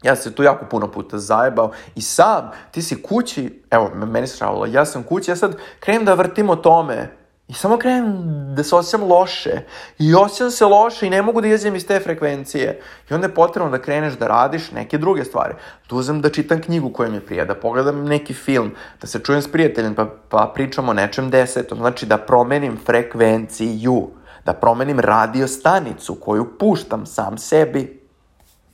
Ja 0.04 0.16
se 0.16 0.36
tu 0.36 0.44
jako 0.44 0.66
puno 0.66 0.92
puta 0.92 1.18
zajebao 1.18 1.72
i 1.96 2.02
sam, 2.02 2.52
ti 2.72 2.82
si 2.82 3.02
kući, 3.04 3.64
evo, 3.72 3.92
meni 3.96 4.28
se 4.28 4.46
ja 4.70 4.86
sam 4.86 5.04
kući, 5.04 5.32
ja 5.32 5.36
sad 5.36 5.58
krenem 5.80 6.06
da 6.06 6.14
vrtim 6.14 6.50
o 6.50 6.56
tome, 6.56 7.23
I 7.48 7.54
samo 7.54 7.78
krenem 7.78 8.24
da 8.56 8.64
se 8.64 8.76
osjećam 8.76 9.04
loše. 9.04 9.62
I 10.00 10.16
osjećam 10.16 10.52
se 10.52 10.66
loše 10.66 11.08
i 11.08 11.10
ne 11.10 11.22
mogu 11.22 11.42
da 11.42 11.48
izem 11.48 11.76
iz 11.76 11.88
te 11.88 12.00
frekvencije. 12.00 12.82
I 13.10 13.14
onda 13.14 13.28
je 13.28 13.34
potrebno 13.34 13.72
da 13.72 13.82
kreneš 13.82 14.14
da 14.14 14.28
radiš 14.28 14.72
neke 14.72 14.98
druge 14.98 15.24
stvari. 15.24 15.54
Da 15.90 15.96
uzem 15.96 16.22
da 16.22 16.30
čitam 16.30 16.62
knjigu 16.62 16.90
koja 16.90 17.10
mi 17.10 17.20
prija, 17.20 17.46
da 17.46 17.56
pogledam 17.56 18.06
neki 18.06 18.34
film, 18.34 18.72
da 19.02 19.08
se 19.08 19.20
čujem 19.20 19.42
s 19.42 19.52
prijateljem 19.52 19.96
pa, 19.96 20.06
pa 20.30 20.52
pričam 20.56 20.90
o 20.90 20.94
nečem 20.94 21.30
desetom. 21.30 21.78
Znači 21.78 22.06
da 22.06 22.18
promenim 22.18 22.80
frekvenciju, 22.86 24.10
da 24.46 24.54
promenim 24.54 25.00
radio 25.00 25.48
stanicu 25.48 26.16
koju 26.16 26.58
puštam 26.58 27.06
sam 27.06 27.38
sebi. 27.38 28.02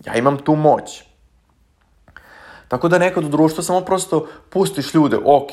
Ja 0.05 0.15
imam 0.15 0.38
tu 0.38 0.55
moć. 0.55 1.03
Tako 2.67 2.88
da 2.88 2.97
nekad 2.97 3.23
u 3.23 3.29
društvu 3.29 3.63
samo 3.63 3.82
prosto 3.82 4.27
pustiš 4.49 4.93
ljude, 4.93 5.17
ok, 5.25 5.51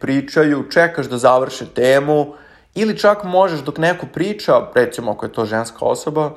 pričaju, 0.00 0.64
čekaš 0.70 1.06
da 1.06 1.18
završe 1.18 1.66
temu, 1.66 2.34
Ili 2.76 2.98
čak 2.98 3.24
možeš 3.24 3.60
dok 3.60 3.78
neko 3.78 4.06
priča, 4.12 4.66
recimo 4.74 5.10
ako 5.10 5.26
je 5.26 5.32
to 5.32 5.44
ženska 5.44 5.84
osoba, 5.84 6.30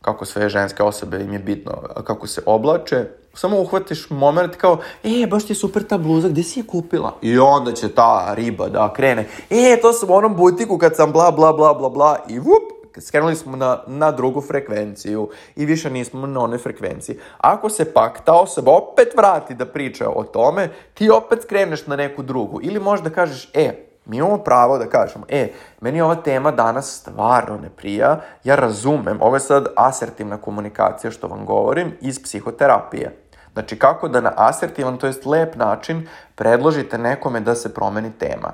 kako 0.00 0.24
sve 0.24 0.48
ženske 0.48 0.82
osobe 0.82 1.20
im 1.20 1.32
je 1.32 1.38
bitno 1.38 1.72
kako 2.06 2.26
se 2.26 2.42
oblače, 2.46 3.04
samo 3.34 3.60
uhvatiš 3.60 4.10
moment 4.10 4.56
kao, 4.56 4.78
e, 5.04 5.26
baš 5.26 5.44
ti 5.44 5.52
je 5.52 5.56
super 5.56 5.82
ta 5.82 5.98
bluza, 5.98 6.28
gde 6.28 6.42
si 6.42 6.60
je 6.60 6.66
kupila? 6.66 7.14
I 7.22 7.38
onda 7.38 7.72
će 7.72 7.88
ta 7.88 8.34
riba 8.34 8.68
da 8.68 8.92
krene, 8.92 9.26
e, 9.50 9.78
to 9.82 9.92
sam 9.92 10.10
u 10.10 10.14
onom 10.14 10.36
butiku 10.36 10.78
kad 10.78 10.96
sam 10.96 11.12
bla, 11.12 11.30
bla, 11.30 11.52
bla, 11.52 11.74
bla, 11.74 11.88
bla, 11.88 12.18
i 12.28 12.38
vup, 12.38 12.74
skrenuli 12.98 13.36
smo 13.36 13.56
na, 13.56 13.82
na 13.86 14.12
drugu 14.12 14.40
frekvenciju 14.40 15.28
i 15.56 15.66
više 15.66 15.90
nismo 15.90 16.26
na 16.26 16.40
onoj 16.40 16.58
frekvenciji. 16.58 17.18
Ako 17.38 17.68
se 17.70 17.92
pak 17.92 18.24
ta 18.24 18.32
osoba 18.32 18.72
opet 18.72 19.08
vrati 19.16 19.54
da 19.54 19.66
priča 19.66 20.08
o 20.08 20.24
tome, 20.24 20.68
ti 20.94 21.10
opet 21.10 21.42
skreneš 21.42 21.86
na 21.86 21.96
neku 21.96 22.22
drugu. 22.22 22.60
Ili 22.62 22.80
možda 22.80 23.10
kažeš, 23.10 23.50
e, 23.54 23.93
Mi 24.06 24.16
imamo 24.16 24.38
pravo 24.38 24.78
da 24.78 24.86
kažemo, 24.86 25.24
e, 25.28 25.52
meni 25.80 26.00
ova 26.00 26.14
tema 26.14 26.50
danas 26.50 27.00
stvarno 27.00 27.56
ne 27.62 27.70
prija, 27.70 28.20
ja 28.44 28.54
razumem, 28.54 29.18
ovo 29.20 29.36
je 29.36 29.40
sad 29.40 29.66
asertivna 29.76 30.36
komunikacija 30.36 31.10
što 31.10 31.28
vam 31.28 31.46
govorim 31.46 31.96
iz 32.00 32.22
psihoterapije. 32.22 33.24
Znači, 33.52 33.78
kako 33.78 34.08
da 34.08 34.20
na 34.20 34.32
asertivan, 34.36 34.98
to 34.98 35.06
jest 35.06 35.26
lep 35.26 35.56
način, 35.56 36.08
predložite 36.34 36.98
nekome 36.98 37.40
da 37.40 37.54
se 37.54 37.74
promeni 37.74 38.12
tema. 38.18 38.52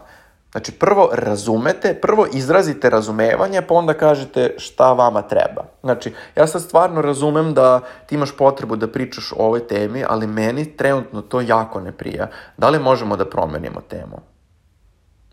Znači, 0.52 0.72
prvo 0.72 1.10
razumete, 1.12 1.94
prvo 1.94 2.26
izrazite 2.32 2.90
razumevanje, 2.90 3.62
pa 3.62 3.74
onda 3.74 3.94
kažete 3.94 4.54
šta 4.58 4.92
vama 4.92 5.22
treba. 5.22 5.64
Znači, 5.82 6.14
ja 6.36 6.46
sad 6.46 6.62
stvarno 6.62 7.02
razumem 7.02 7.54
da 7.54 7.80
ti 8.06 8.14
imaš 8.14 8.36
potrebu 8.36 8.76
da 8.76 8.88
pričaš 8.88 9.32
o 9.32 9.36
ovoj 9.46 9.66
temi, 9.66 10.04
ali 10.08 10.26
meni 10.26 10.76
trenutno 10.76 11.22
to 11.22 11.40
jako 11.40 11.80
ne 11.80 11.92
prija. 11.92 12.28
Da 12.56 12.68
li 12.68 12.78
možemo 12.78 13.16
da 13.16 13.30
promenimo 13.30 13.80
temu? 13.80 14.29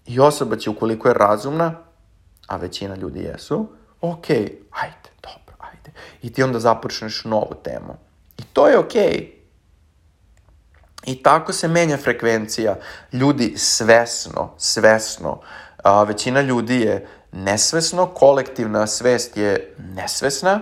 I 0.08 0.20
osoba 0.20 0.56
će, 0.56 0.70
ukoliko 0.70 1.08
je 1.08 1.14
razumna, 1.14 1.74
a 2.48 2.58
većina 2.58 2.96
ljudi 2.96 3.20
jesu, 3.20 3.68
ok, 4.02 4.30
ajde, 4.72 5.10
dobro, 5.22 5.56
ajde. 5.60 5.92
I 6.22 6.34
ti 6.34 6.44
onda 6.44 6.60
započneš 6.60 7.26
novu 7.26 7.56
temu. 7.64 7.98
I 8.38 8.44
to 8.54 8.68
je 8.68 8.78
ok. 8.78 8.96
I 11.06 11.24
tako 11.24 11.54
se 11.54 11.68
menja 11.68 11.98
frekvencija. 11.98 12.76
Ljudi 13.14 13.54
svesno, 13.58 14.54
svesno, 14.58 15.42
a, 15.84 16.04
većina 16.04 16.42
ljudi 16.42 16.80
je 16.82 17.08
nesvesno, 17.32 18.06
kolektivna 18.06 18.88
svest 18.88 19.38
je 19.38 19.76
nesvesna, 19.78 20.62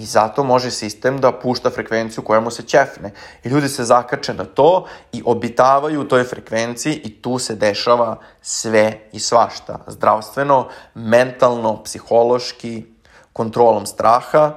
I 0.00 0.04
zato 0.04 0.44
može 0.44 0.70
sistem 0.70 1.18
da 1.20 1.32
pušta 1.32 1.70
frekvenciju 1.70 2.24
koja 2.24 2.40
mu 2.40 2.50
se 2.50 2.62
ćefne. 2.62 3.12
I 3.44 3.48
ljudi 3.48 3.68
se 3.68 3.84
zakače 3.84 4.34
na 4.34 4.44
to 4.44 4.86
i 5.12 5.22
obitavaju 5.24 6.00
u 6.00 6.04
toj 6.04 6.24
frekvenciji 6.24 7.00
i 7.04 7.22
tu 7.22 7.38
se 7.38 7.54
dešava 7.54 8.16
sve 8.42 9.08
i 9.12 9.20
svašta. 9.20 9.78
Zdravstveno, 9.86 10.68
mentalno, 10.94 11.82
psihološki, 11.82 12.84
kontrolom 13.32 13.86
straha, 13.86 14.54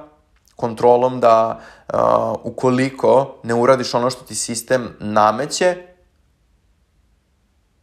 kontrolom 0.56 1.20
da 1.20 1.60
uh, 1.92 1.98
ukoliko 2.42 3.40
ne 3.42 3.54
uradiš 3.54 3.94
ono 3.94 4.10
što 4.10 4.24
ti 4.24 4.34
sistem 4.34 4.96
nameće, 5.00 5.76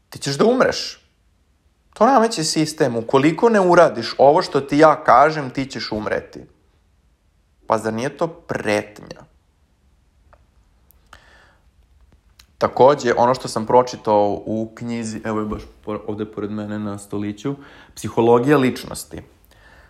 ti 0.09 0.19
ćeš 0.19 0.37
da 0.37 0.45
umreš. 0.45 0.97
To 1.93 2.05
nameće 2.05 2.43
sistem. 2.43 2.95
Ukoliko 2.97 3.49
ne 3.49 3.59
uradiš 3.59 4.15
ovo 4.17 4.41
što 4.41 4.61
ti 4.61 4.77
ja 4.77 5.03
kažem, 5.03 5.49
ti 5.49 5.65
ćeš 5.65 5.91
umreti. 5.91 6.50
Pa 7.71 7.77
zar 7.77 7.93
nije 7.93 8.17
to 8.17 8.27
pretnja? 8.27 9.21
Takođe, 12.57 13.13
ono 13.17 13.35
što 13.35 13.47
sam 13.47 13.65
pročitao 13.65 14.41
u 14.45 14.71
knjizi, 14.75 15.21
evo 15.23 15.39
je 15.39 15.45
baš 15.45 15.61
ovde 15.85 16.25
pored 16.25 16.51
mene 16.51 16.79
na 16.79 16.97
stoliću, 16.97 17.55
Psihologija 17.95 18.57
ličnosti. 18.57 19.21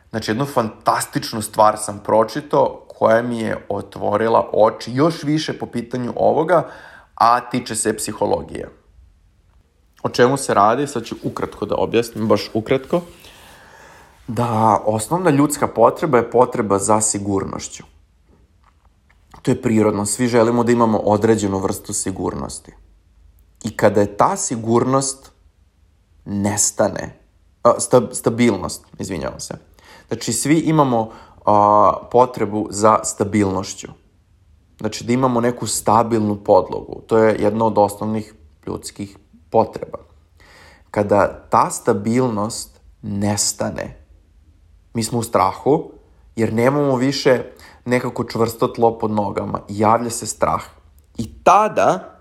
Znači, 0.09 0.31
jednu 0.31 0.45
fantastičnu 0.45 1.41
stvar 1.41 1.77
sam 1.77 1.99
pročitao 2.05 2.81
koja 2.87 3.21
mi 3.21 3.39
je 3.39 3.65
otvorila 3.69 4.49
oči 4.53 4.91
još 4.93 5.23
više 5.23 5.59
po 5.59 5.65
pitanju 5.65 6.13
ovoga, 6.15 6.69
a 7.15 7.49
tiče 7.49 7.75
se 7.75 7.97
psihologije. 7.97 8.69
O 10.03 10.09
čemu 10.09 10.37
se 10.37 10.53
radi? 10.53 10.87
Sad 10.87 11.03
ću 11.03 11.15
ukratko 11.23 11.65
da 11.65 11.75
objasnim, 11.75 12.27
baš 12.27 12.49
ukratko 12.53 13.01
da 14.33 14.83
osnovna 14.85 15.29
ljudska 15.29 15.67
potreba 15.67 16.17
je 16.17 16.31
potreba 16.31 16.79
za 16.79 17.01
sigurnošću. 17.01 17.83
To 19.41 19.51
je 19.51 19.61
prirodno, 19.61 20.05
svi 20.05 20.27
želimo 20.27 20.63
da 20.63 20.71
imamo 20.71 20.97
određenu 20.97 21.59
vrstu 21.59 21.93
sigurnosti. 21.93 22.71
I 23.63 23.77
kada 23.77 24.01
je 24.01 24.17
ta 24.17 24.37
sigurnost 24.37 25.31
nestane, 26.25 27.19
a, 27.63 27.79
sta, 27.79 28.01
stabilnost, 28.11 28.85
izvinjavam 28.99 29.39
se. 29.39 29.53
Znači, 30.07 30.33
svi 30.33 30.59
imamo 30.59 31.11
a, 31.45 31.93
potrebu 32.11 32.67
za 32.69 32.99
stabilnošću. 33.03 33.87
Znači, 34.79 35.03
da 35.03 35.13
imamo 35.13 35.41
neku 35.41 35.67
stabilnu 35.67 36.43
podlogu. 36.43 37.01
To 37.07 37.17
je 37.17 37.41
jedna 37.41 37.65
od 37.65 37.77
osnovnih 37.77 38.33
ljudskih 38.67 39.17
potreba. 39.49 39.97
Kada 40.91 41.47
ta 41.49 41.69
stabilnost 41.69 42.79
nestane, 43.01 44.00
Mi 44.93 45.03
smo 45.03 45.19
u 45.19 45.23
strahu, 45.23 45.91
jer 46.35 46.53
nemamo 46.53 46.95
više 46.95 47.43
nekako 47.85 48.23
čvrsto 48.23 48.67
tlo 48.67 48.99
pod 48.99 49.11
nogama 49.11 49.59
javlja 49.69 50.09
se 50.09 50.27
strah. 50.27 50.63
I 51.17 51.43
tada 51.43 52.19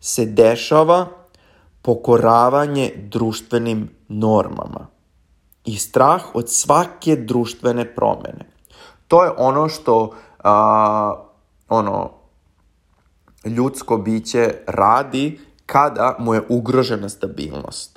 se 0.00 0.26
dešava 0.26 1.06
pokoravanje 1.82 2.92
društvenim 2.96 3.90
normama 4.08 4.86
i 5.64 5.76
strah 5.76 6.22
od 6.34 6.50
svake 6.50 7.16
društvene 7.16 7.94
promene. 7.94 8.50
To 9.08 9.24
je 9.24 9.30
ono 9.36 9.68
što 9.68 10.14
a, 10.44 11.14
ono 11.68 12.10
ljudsko 13.44 13.96
biće 13.96 14.54
radi 14.66 15.40
kada 15.66 16.16
mu 16.18 16.34
je 16.34 16.42
ugrožena 16.48 17.08
stabilnost. 17.08 17.91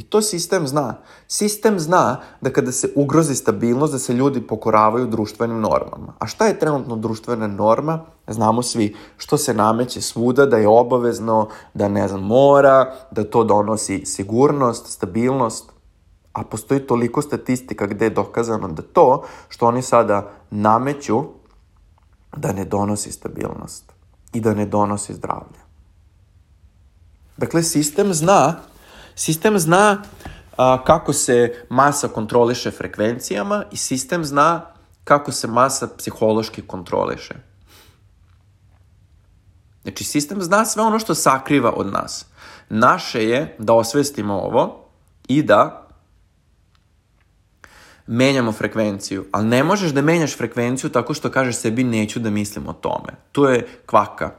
I 0.00 0.02
to 0.02 0.22
sistem 0.22 0.66
zna. 0.66 0.94
Sistem 1.28 1.78
zna 1.80 2.20
da 2.40 2.50
kada 2.50 2.72
se 2.72 2.88
ugrozi 2.96 3.34
stabilnost, 3.34 3.92
da 3.92 3.98
se 3.98 4.12
ljudi 4.12 4.40
pokoravaju 4.40 5.06
društvenim 5.06 5.60
normama. 5.60 6.14
A 6.18 6.26
šta 6.26 6.46
je 6.46 6.58
trenutno 6.58 6.96
društvena 6.96 7.46
norma? 7.46 8.00
Znamo 8.28 8.62
svi 8.62 8.96
što 9.16 9.38
se 9.38 9.54
nameće 9.54 10.00
svuda, 10.00 10.46
da 10.46 10.56
je 10.56 10.68
obavezno, 10.68 11.48
da 11.74 11.88
ne 11.88 12.08
znam, 12.08 12.22
mora, 12.22 12.94
da 13.10 13.24
to 13.24 13.44
donosi 13.44 14.06
sigurnost, 14.06 14.86
stabilnost. 14.86 15.72
A 16.32 16.44
postoji 16.44 16.80
toliko 16.80 17.22
statistika 17.22 17.86
gde 17.86 18.04
je 18.04 18.10
dokazano 18.10 18.68
da 18.68 18.82
to 18.82 19.24
što 19.48 19.66
oni 19.66 19.82
sada 19.82 20.30
nameću 20.50 21.22
da 22.36 22.52
ne 22.52 22.64
donosi 22.64 23.12
stabilnost 23.12 23.92
i 24.32 24.40
da 24.40 24.54
ne 24.54 24.66
donosi 24.66 25.14
zdravlje. 25.14 25.60
Dakle, 27.36 27.62
sistem 27.62 28.14
zna, 28.14 28.69
sistem 29.14 29.58
zna 29.58 30.02
a, 30.56 30.84
kako 30.84 31.12
se 31.12 31.64
masa 31.68 32.08
kontroliše 32.08 32.70
frekvencijama 32.70 33.64
i 33.72 33.76
sistem 33.76 34.24
zna 34.24 34.66
kako 35.04 35.32
se 35.32 35.46
masa 35.46 35.88
psihološki 35.98 36.62
kontroliše. 36.62 37.34
Znači, 39.82 40.04
sistem 40.04 40.42
zna 40.42 40.64
sve 40.64 40.82
ono 40.82 40.98
što 40.98 41.14
sakriva 41.14 41.72
od 41.76 41.92
nas. 41.92 42.26
Naše 42.68 43.24
je 43.24 43.56
da 43.58 43.72
osvestimo 43.72 44.34
ovo 44.34 44.84
i 45.28 45.42
da 45.42 45.86
menjamo 48.06 48.52
frekvenciju, 48.52 49.24
ali 49.32 49.46
ne 49.46 49.64
možeš 49.64 49.90
da 49.90 50.02
menjaš 50.02 50.36
frekvenciju 50.36 50.90
tako 50.90 51.14
što 51.14 51.30
kažeš 51.30 51.56
sebi 51.56 51.84
neću 51.84 52.20
da 52.20 52.30
mislim 52.30 52.68
o 52.68 52.72
tome. 52.72 53.12
To 53.32 53.48
je 53.48 53.66
kvaka. 53.86 54.30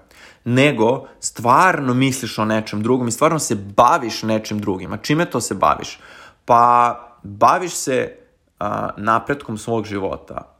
Nego 0.45 1.07
stvarno 1.19 1.93
misliš 1.93 2.39
o 2.39 2.45
nečem 2.45 2.83
drugom 2.83 3.07
i 3.07 3.11
stvarno 3.11 3.39
se 3.39 3.55
baviš 3.55 4.23
nečim 4.23 4.59
drugim. 4.59 4.93
A 4.93 4.97
čime 4.97 5.25
to 5.25 5.41
se 5.41 5.55
baviš? 5.55 5.99
Pa 6.45 6.99
baviš 7.23 7.71
se 7.71 8.17
a, 8.59 8.89
napretkom 8.97 9.57
svog 9.57 9.85
života. 9.85 10.57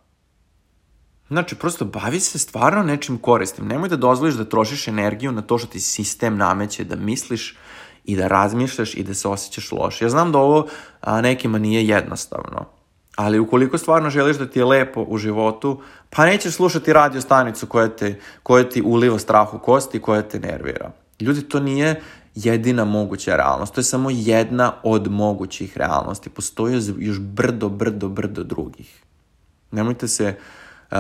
Znači, 1.28 1.56
prosto 1.56 1.86
bavi 1.86 2.20
se 2.20 2.40
stvarno 2.40 2.84
nečim 2.84 3.18
koristim. 3.18 3.68
Nemoj 3.68 3.90
da 3.90 3.96
dozvoliš 3.96 4.36
da 4.36 4.46
trošiš 4.46 4.88
energiju 4.88 5.32
na 5.32 5.42
to 5.42 5.58
što 5.58 5.68
ti 5.68 5.80
sistem 5.80 6.38
nameće 6.38 6.84
da 6.84 6.96
misliš 6.96 7.58
i 8.06 8.16
da 8.16 8.28
razmišljaš 8.28 8.96
i 8.96 9.04
da 9.04 9.14
se 9.14 9.28
osjećaš 9.28 9.72
loše. 9.72 10.06
Ja 10.06 10.10
znam 10.10 10.32
da 10.32 10.38
ovo 10.38 10.68
a, 11.02 11.22
nekima 11.22 11.58
nije 11.58 11.88
jednostavno 11.88 12.81
Ali 13.16 13.40
ukoliko 13.40 13.78
stvarno 13.78 14.10
želiš 14.10 14.38
da 14.38 14.46
ti 14.46 14.60
je 14.60 14.66
lepo 14.66 15.06
u 15.08 15.18
životu, 15.18 15.82
pa 16.10 16.26
nećeš 16.26 16.54
slušati 16.54 16.94
radio 16.94 17.22
stanicu 17.22 17.68
koja, 17.68 17.88
te, 17.88 18.20
koja 18.44 18.70
ti 18.70 18.82
uliva 18.82 19.20
strah 19.20 19.54
u 19.54 19.60
kosti, 19.60 20.02
koja 20.02 20.22
te 20.22 20.40
nervira. 20.40 20.92
Ljudi, 21.20 21.42
to 21.42 21.60
nije 21.60 22.02
jedina 22.36 22.86
moguća 22.86 23.36
realnost. 23.36 23.74
To 23.74 23.80
je 23.80 23.86
samo 23.86 24.10
jedna 24.12 24.74
od 24.84 25.12
mogućih 25.12 25.78
realnosti. 25.78 26.30
Postoji 26.30 26.82
još 26.98 27.20
brdo, 27.20 27.70
brdo, 27.70 28.10
brdo 28.10 28.44
drugih. 28.44 29.04
Nemojte 29.72 30.08
se, 30.08 30.36
uh, 30.92 30.98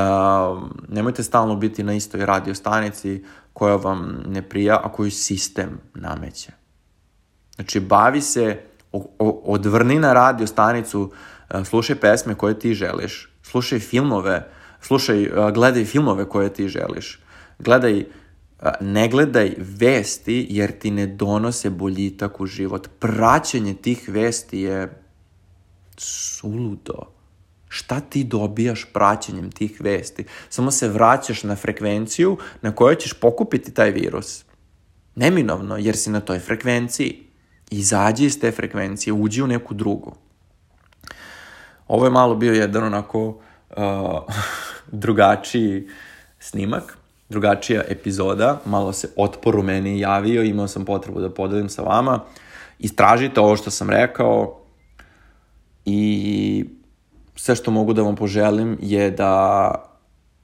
nemojte 0.89 1.23
stalno 1.23 1.55
biti 1.55 1.83
na 1.83 1.93
istoj 1.93 2.25
radio 2.25 2.55
stanici 2.55 3.23
koja 3.53 3.75
vam 3.75 4.23
ne 4.27 4.41
prija, 4.41 4.81
a 4.83 4.91
koju 4.91 5.11
sistem 5.11 5.79
nameće. 5.93 6.51
Znači, 7.55 7.79
bavi 7.79 8.21
se, 8.21 8.61
odvrni 9.45 9.99
na 9.99 10.13
radio 10.13 10.47
stanicu 10.47 11.11
slušaj 11.65 11.95
pesme 11.95 12.35
koje 12.35 12.59
ti 12.59 12.73
želiš, 12.73 13.29
slušaj 13.43 13.79
filmove, 13.79 14.51
slušaj, 14.81 15.31
gledaj 15.53 15.85
filmove 15.85 16.29
koje 16.29 16.53
ti 16.53 16.67
želiš, 16.67 17.19
gledaj, 17.59 18.05
ne 18.81 19.09
gledaj 19.09 19.55
vesti 19.57 20.47
jer 20.49 20.71
ti 20.71 20.91
ne 20.91 21.07
donose 21.07 21.69
boljitak 21.69 22.41
u 22.41 22.45
život. 22.45 22.87
Praćenje 22.99 23.73
tih 23.73 24.09
vesti 24.09 24.59
je 24.59 25.03
suludo. 25.97 27.13
Šta 27.69 27.99
ti 27.99 28.23
dobijaš 28.23 28.85
praćenjem 28.93 29.51
tih 29.51 29.81
vesti? 29.81 30.25
Samo 30.49 30.71
se 30.71 30.87
vraćaš 30.87 31.43
na 31.43 31.55
frekvenciju 31.55 32.37
na 32.61 32.75
kojoj 32.75 32.95
ćeš 32.95 33.13
pokupiti 33.13 33.73
taj 33.73 33.91
virus. 33.91 34.45
Neminovno, 35.15 35.77
jer 35.77 35.97
si 35.97 36.09
na 36.09 36.19
toj 36.19 36.39
frekvenciji. 36.39 37.27
Izađi 37.69 38.25
iz 38.25 38.39
te 38.39 38.51
frekvencije, 38.51 39.13
uđi 39.13 39.41
u 39.41 39.47
neku 39.47 39.73
drugu. 39.73 40.15
Ovo 41.91 42.05
je 42.05 42.11
malo 42.11 42.35
bio 42.35 42.53
jedan 42.53 42.83
onako 42.83 43.27
uh, 43.27 43.35
drugačiji 45.03 45.87
snimak, 46.39 46.97
drugačija 47.29 47.83
epizoda, 47.87 48.59
malo 48.65 48.93
se 48.93 49.09
otpor 49.15 49.55
u 49.55 49.63
meni 49.63 49.99
javio, 49.99 50.43
imao 50.43 50.67
sam 50.67 50.85
potrebu 50.85 51.19
da 51.19 51.29
podelim 51.29 51.69
sa 51.69 51.81
vama. 51.81 52.19
Istražite 52.79 53.39
ovo 53.39 53.55
što 53.55 53.71
sam 53.71 53.89
rekao 53.89 54.61
i 55.85 56.65
sve 57.35 57.55
što 57.55 57.71
mogu 57.71 57.93
da 57.93 58.01
vam 58.01 58.15
poželim 58.15 58.77
je 58.81 59.11
da 59.11 59.71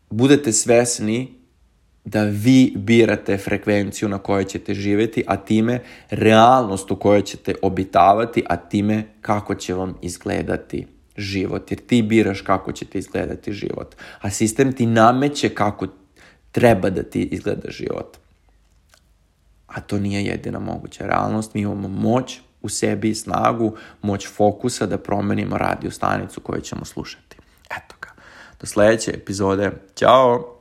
budete 0.09 0.51
svesni 0.51 1.33
da 2.05 2.23
vi 2.23 2.73
birate 2.75 3.37
frekvenciju 3.37 4.09
na 4.09 4.17
kojoj 4.17 4.43
ćete 4.43 4.73
živeti, 4.73 5.23
a 5.27 5.37
time 5.37 5.79
realnost 6.09 6.91
u 6.91 6.95
kojoj 6.95 7.21
ćete 7.21 7.55
obitavati, 7.61 8.43
a 8.49 8.55
time 8.55 9.03
kako 9.21 9.55
će 9.55 9.73
vam 9.73 9.95
izgledati 10.01 10.96
život, 11.17 11.71
jer 11.71 11.79
ti 11.79 12.01
biraš 12.01 12.41
kako 12.41 12.71
će 12.71 12.85
ti 12.85 12.97
izgledati 12.97 13.53
život, 13.53 13.95
a 14.21 14.29
sistem 14.29 14.73
ti 14.73 14.85
nameće 14.85 15.49
kako 15.49 15.87
treba 16.51 16.89
da 16.89 17.03
ti 17.03 17.21
izgleda 17.21 17.71
život. 17.71 18.17
A 19.67 19.81
to 19.81 19.99
nije 19.99 20.23
jedina 20.23 20.59
moguća 20.59 21.05
realnost, 21.05 21.53
mi 21.53 21.61
imamo 21.61 21.87
moć 21.87 22.39
u 22.61 22.69
sebi 22.69 23.09
i 23.09 23.15
snagu, 23.15 23.75
moć 24.01 24.27
fokusa 24.27 24.85
da 24.85 24.97
promenimo 24.97 25.57
radio 25.57 25.91
stanicu 25.91 26.41
koju 26.41 26.61
ćemo 26.61 26.85
slušati. 26.85 27.37
Eto 27.65 27.95
ga. 28.01 28.09
Do 28.59 28.67
sledeće 28.67 29.11
epizode. 29.11 29.71
Ćao! 29.95 30.56